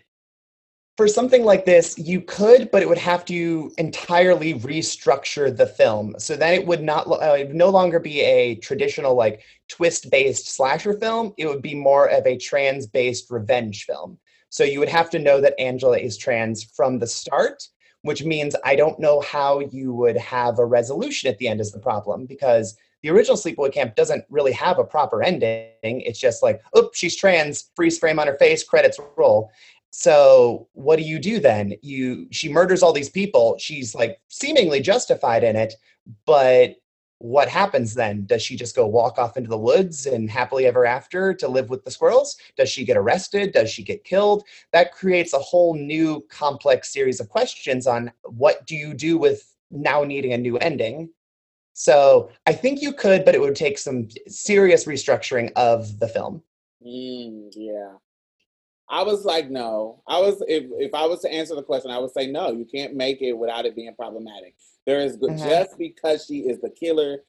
[0.97, 6.15] for something like this, you could, but it would have to entirely restructure the film.
[6.19, 10.49] So then it would not, uh, it would no longer be a traditional like twist-based
[10.49, 11.35] slasher film.
[11.37, 14.19] It would be more of a trans-based revenge film.
[14.51, 17.69] So you would have to know that Angela is trans from the start,
[18.03, 21.73] which means I don't know how you would have a resolution at the end is
[21.73, 25.71] the problem because the original Sleepaway Camp doesn't really have a proper ending.
[25.83, 29.51] It's just like, oops, she's trans, freeze frame on her face, credits roll.
[29.91, 31.75] So what do you do then?
[31.83, 33.57] You she murders all these people.
[33.59, 35.75] She's like seemingly justified in it,
[36.27, 36.77] but
[37.19, 38.27] what happens then?
[38.27, 41.69] Does she just go walk off into the woods and happily ever after to live
[41.69, 42.37] with the squirrels?
[42.57, 43.53] Does she get arrested?
[43.53, 44.45] Does she get killed?
[44.73, 49.55] That creates a whole new complex series of questions on what do you do with
[49.71, 51.11] now needing a new ending.
[51.73, 56.43] So I think you could, but it would take some serious restructuring of the film.
[56.85, 57.93] Mm, yeah.
[58.89, 60.03] I was like, no.
[60.07, 62.51] I was if if I was to answer the question, I would say no.
[62.53, 64.55] You can't make it without it being problematic.
[64.89, 65.47] There is good Mhm.
[65.47, 67.23] just because she is the killer.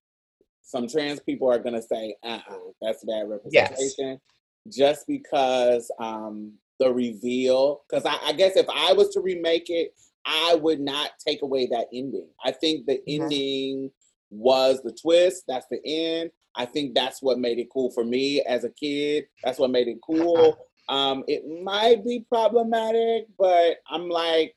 [0.62, 3.70] Some trans people are gonna say, uh, uh that's bad Yes.
[3.70, 4.22] representation.
[4.70, 9.93] Just because um the reveal, because I, I guess if I was to remake it,
[10.24, 12.30] I would not take away that ending.
[12.45, 13.24] I think the Mhm.
[13.24, 13.91] ending
[14.30, 15.43] was the twist.
[15.45, 16.32] That's the end.
[16.55, 19.28] I think that's what made it cool for me as a kid.
[19.43, 20.57] That's what made it cool.
[20.88, 24.55] Um, it might be problematic, but I'm like,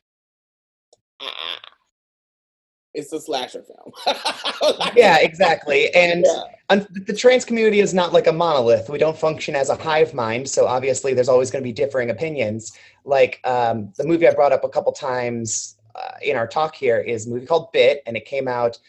[2.93, 3.91] it's a slasher film.
[4.79, 5.93] Like, Yeah, exactly.
[5.93, 6.85] And yeah.
[6.89, 8.89] the trans community is not like a monolith.
[8.89, 12.09] We don't function as a hive mind, so obviously there's always going to be differing
[12.09, 12.77] opinions.
[13.03, 16.99] Like um, the movie I brought up a couple times uh, in our talk here
[16.99, 18.79] is a movie called Bit, and it came out.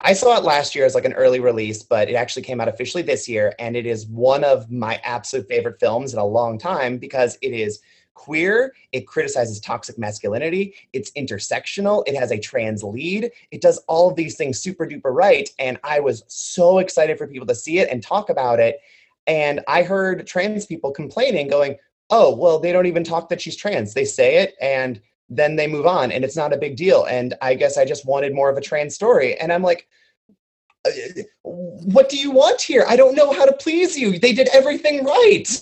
[0.00, 2.68] I saw it last year as like an early release, but it actually came out
[2.68, 6.58] officially this year, and it is one of my absolute favorite films in a long
[6.58, 7.80] time because it is
[8.16, 14.10] queer, it criticizes toxic masculinity, it's intersectional, it has a trans lead, it does all
[14.10, 15.48] of these things super duper right.
[15.60, 18.80] And I was so excited for people to see it and talk about it.
[19.28, 21.76] And I heard trans people complaining, going,
[22.10, 23.94] oh, well, they don't even talk that she's trans.
[23.94, 27.04] They say it and then they move on and it's not a big deal.
[27.04, 29.36] And I guess I just wanted more of a trans story.
[29.36, 29.88] And I'm like,
[30.86, 32.84] "Uh, what do you want here?
[32.88, 34.18] I don't know how to please you.
[34.18, 35.60] They did everything right.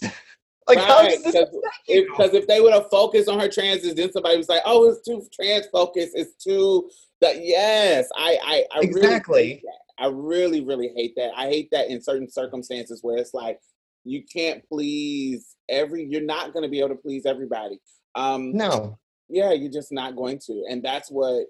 [0.66, 1.48] Like, how Right, does this because
[1.86, 4.88] if, 'cause if they would have focused on her transes, then somebody was like, "Oh,
[4.88, 6.12] it's too trans focused.
[6.14, 6.88] It's too
[7.20, 9.46] that." Yes, I, I, I really Exactly.
[9.46, 10.04] hate that.
[10.04, 11.30] I really, really hate that.
[11.36, 13.60] I hate that in certain circumstances where it's like
[14.04, 16.04] you can't please every.
[16.04, 17.78] You're not going to be able to please everybody.
[18.14, 18.98] Um, No.
[19.28, 21.46] yeah, you're just not going to, and that's what.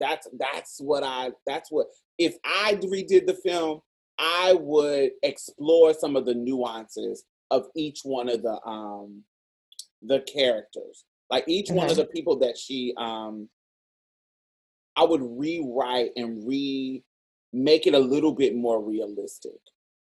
[0.00, 1.30] That's that's what I.
[1.46, 1.86] That's what.
[2.18, 3.80] If I redid the film,
[4.18, 7.24] I would explore some of the nuances
[7.54, 9.22] of each one of the um
[10.02, 11.04] the characters.
[11.30, 13.48] Like each one of the people that she um
[14.96, 17.02] i would rewrite and re
[17.52, 19.52] make it a little bit more realistic.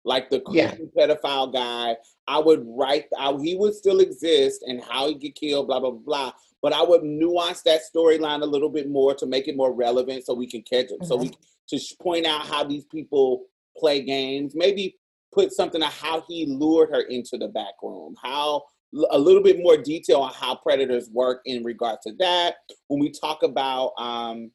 [0.06, 0.76] Like the Yeah.
[0.98, 1.96] pedophile guy
[2.28, 5.92] i would write I, he would still exist and how he get killed blah blah
[5.92, 6.32] blah
[6.62, 10.26] but i would nuance that storyline a little bit more to make it more relevant
[10.26, 11.32] so we can catch it so we
[11.70, 13.46] to point out how these people
[13.78, 14.96] play games maybe
[15.34, 18.64] put something on how he lured her into the back room, how
[19.12, 22.56] a little bit more detail on how predators work in regard to that.
[22.88, 24.52] When we talk about um,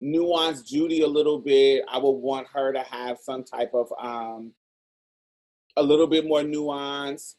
[0.00, 4.52] nuance Judy a little bit, I would want her to have some type of um,
[5.76, 7.36] a little bit more nuance.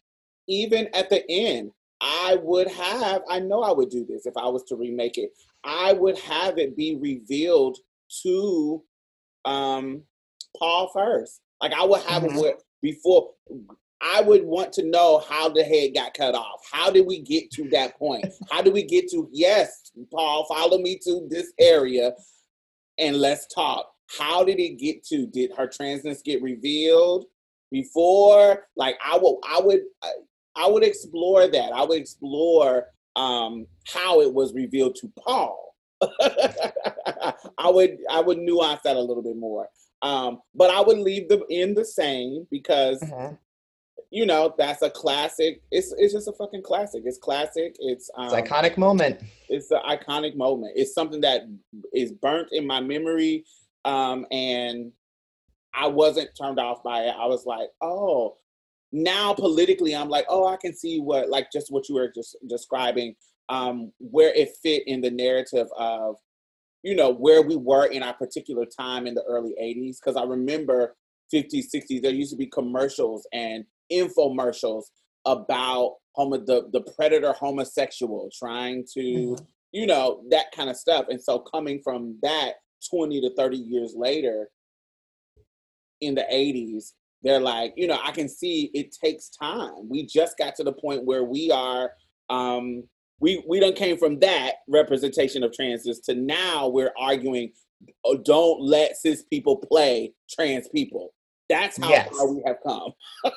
[0.47, 1.71] Even at the end,
[2.01, 5.31] I would have, I know I would do this if I was to remake it.
[5.63, 7.77] I would have it be revealed
[8.23, 8.81] to
[9.45, 10.03] um,
[10.57, 11.41] Paul first.
[11.61, 12.35] Like I would have Mhm.
[12.35, 13.33] it where before
[14.01, 16.61] I would want to know how the head got cut off.
[16.71, 18.25] How did we get to that point?
[18.49, 22.13] How did we get to yes, Paul, follow me to this area
[22.97, 23.91] and let's talk.
[24.17, 25.27] How did it get to?
[25.27, 27.25] Did her transness get revealed
[27.71, 28.67] before?
[28.77, 30.11] Like I would, I would, I,
[30.55, 31.71] I would explore that.
[31.73, 35.75] I would explore um, how it was revealed to Paul.
[36.01, 37.33] I
[37.69, 39.67] would, I would nuance that a little bit more.
[40.01, 43.37] Um, but I would leave the end the same because Mhm.
[44.11, 45.61] you know that's a classic.
[45.71, 47.03] It's it's just a fucking classic.
[47.05, 47.75] It's classic.
[47.79, 49.21] It's um, It's iconic moment.
[49.49, 50.73] it's an iconic moment.
[50.75, 51.43] It's something that
[51.93, 53.45] is burnt in my memory,
[53.85, 54.91] um, and
[55.73, 57.13] I wasn't turned off by it.
[57.17, 58.37] I was like, oh,
[58.91, 62.35] now politically, I'm like, oh, I can see what, like, just what you were just
[62.47, 63.15] describing,
[63.49, 66.15] um, where it fit in the narrative of,
[66.83, 69.97] you know, where we were in our particular time in the early '80s.
[69.99, 70.95] Because I remember
[71.33, 74.85] 50s, 60s, there used to be commercials and infomercials
[75.25, 79.45] about homo the, the predator homosexual trying to Mhm.
[79.71, 82.53] you know that kind of stuff and so coming from that
[82.89, 84.49] 20 to 30 years later
[86.01, 90.37] in the 80s they're like you know i can see it takes time we just
[90.37, 91.91] got to the point where we are
[92.29, 92.83] um
[93.19, 97.51] we we done came from that representation of transes to now we're arguing
[98.05, 101.13] oh, don't let cis people play trans people
[101.49, 102.09] that's how Yes.
[102.15, 102.93] far we have come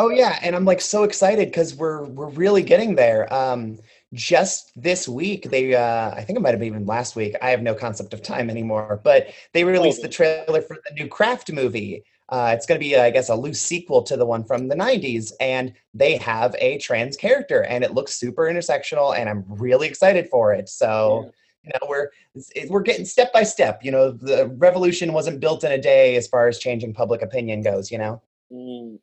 [0.00, 3.30] Oh yeah, and I'm like so excited because we're we're really getting there.
[3.32, 3.78] Um,
[4.14, 7.36] just this week, they uh, I think it might have been even last week.
[7.42, 11.06] I have no concept of time anymore, but they released the trailer for the new
[11.06, 12.02] Craft movie.
[12.30, 14.76] Uh, it's going to be, I guess, a loose sequel to the one from the
[14.76, 19.88] '90s, and they have a trans character, and it looks super intersectional, and I'm really
[19.88, 20.68] excited for it.
[20.68, 21.30] So.
[21.62, 22.08] You know, we're
[22.56, 23.84] it- we're getting step by step.
[23.84, 27.60] You know, the revolution wasn't built in a day as far as changing public opinion
[27.60, 27.90] goes.
[27.90, 28.22] You know.
[28.50, 28.98] Mm.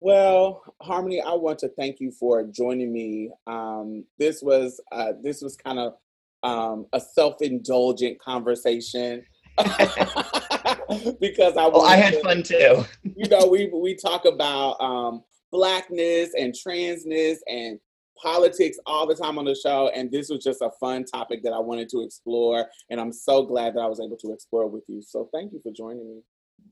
[0.00, 3.30] Well, Harmony, I want to thank you for joining me.
[3.46, 5.94] Um, this was uh, this was kind of
[6.42, 9.24] um, a self-indulgent conversation
[11.20, 12.84] because I Well, I had to- fun too.
[13.16, 15.22] you know, we we talk about um,
[15.52, 17.78] blackness and transness and
[18.20, 21.52] politics all the time on the show, and this was just a fun topic that
[21.52, 24.84] I wanted to explore, and I'm so glad that I was able to explore with
[24.88, 25.02] you.
[25.02, 26.20] So thank you for joining me.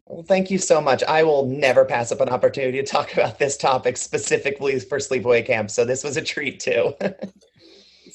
[0.07, 1.03] Well, thank you so much.
[1.05, 5.45] I will never pass up an opportunity to talk about this topic specifically for sleepaway
[5.45, 5.71] camp.
[5.71, 6.95] So this was a treat too.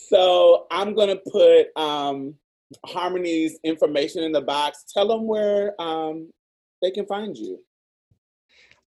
[0.10, 2.36] So I'm gonna put um,
[2.86, 4.86] Harmony's information in the box.
[4.94, 6.30] Tell them where um,
[6.82, 7.60] they can find you.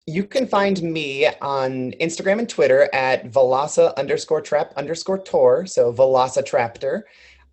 [0.08, 5.66] you can find me on Instagram and Twitter at Velasa underscore trap underscore tour.
[5.66, 7.04] So Velasa Traptor.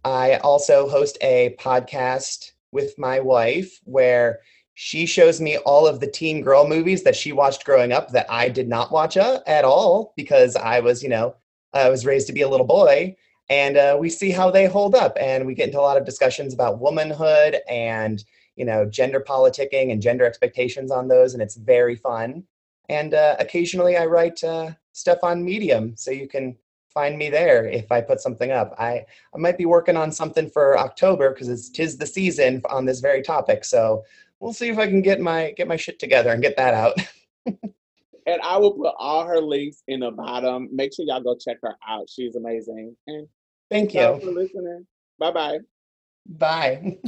[0.04, 4.40] I also host a podcast with my wife where
[4.74, 8.26] she shows me all of the teen girl movies that she watched growing up that
[8.30, 11.34] I did not watch at all because I was, you know,
[11.74, 13.16] I was raised to be a little boy.
[13.50, 15.16] And uh, we see how they hold up.
[15.18, 18.22] And we get into a lot of discussions about womanhood and,
[18.56, 21.32] you know, gender politicking and gender expectations on those.
[21.32, 22.44] And it's very fun.
[22.88, 25.96] And uh, occasionally I write uh, stuff on Medium.
[25.96, 26.56] So you can
[26.92, 28.74] find me there if I put something up.
[28.78, 29.04] I,
[29.34, 33.00] I might be working on something for October because it's tis the season on this
[33.00, 33.64] very topic.
[33.64, 34.04] So
[34.40, 36.98] we'll see if I can get my get my shit together and get that out.
[38.28, 40.68] And I will put all her links in the bottom.
[40.70, 42.10] Make sure y'all go check her out.
[42.10, 42.94] She's amazing.
[43.06, 43.26] And
[43.70, 44.18] Thank you.
[44.20, 44.86] for listening.
[45.18, 45.58] Bye bye.
[46.26, 46.98] Bye.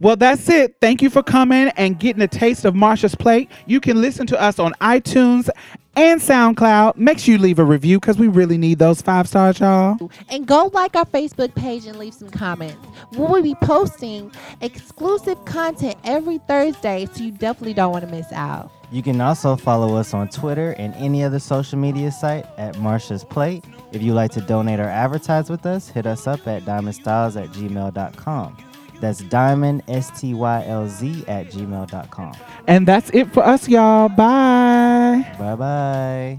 [0.00, 0.76] Well, that's it.
[0.80, 3.50] Thank you for coming and getting a taste of Marsha's plate.
[3.66, 5.48] You can listen to us on iTunes
[5.96, 6.96] and SoundCloud.
[6.96, 10.10] Make sure you leave a review because we really need those five stars, y'all.
[10.30, 12.78] And go like our Facebook page and leave some comments.
[13.12, 18.30] We will be posting exclusive content every Thursday, so you definitely don't want to miss
[18.32, 18.70] out.
[18.90, 23.24] You can also follow us on Twitter and any other social media site at Marsha's
[23.24, 23.64] Plate.
[23.90, 27.48] If you'd like to donate or advertise with us, hit us up at diamondstylz at
[27.50, 28.56] gmail.com.
[29.00, 32.32] That's diamond, S T Y L Z, at gmail.com.
[32.66, 34.08] And that's it for us, y'all.
[34.08, 35.24] Bye.
[35.38, 36.38] Bye bye.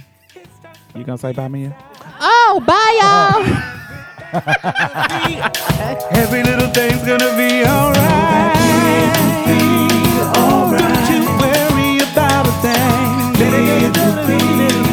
[0.95, 1.75] You gonna say bye, Mia?
[2.19, 3.45] Oh, bye, y'all.
[6.11, 8.53] Every little thing's gonna be alright.
[9.47, 9.87] Be
[10.37, 10.81] alright.
[10.81, 13.33] Don't you worry about a thing.
[13.41, 14.88] It's gonna be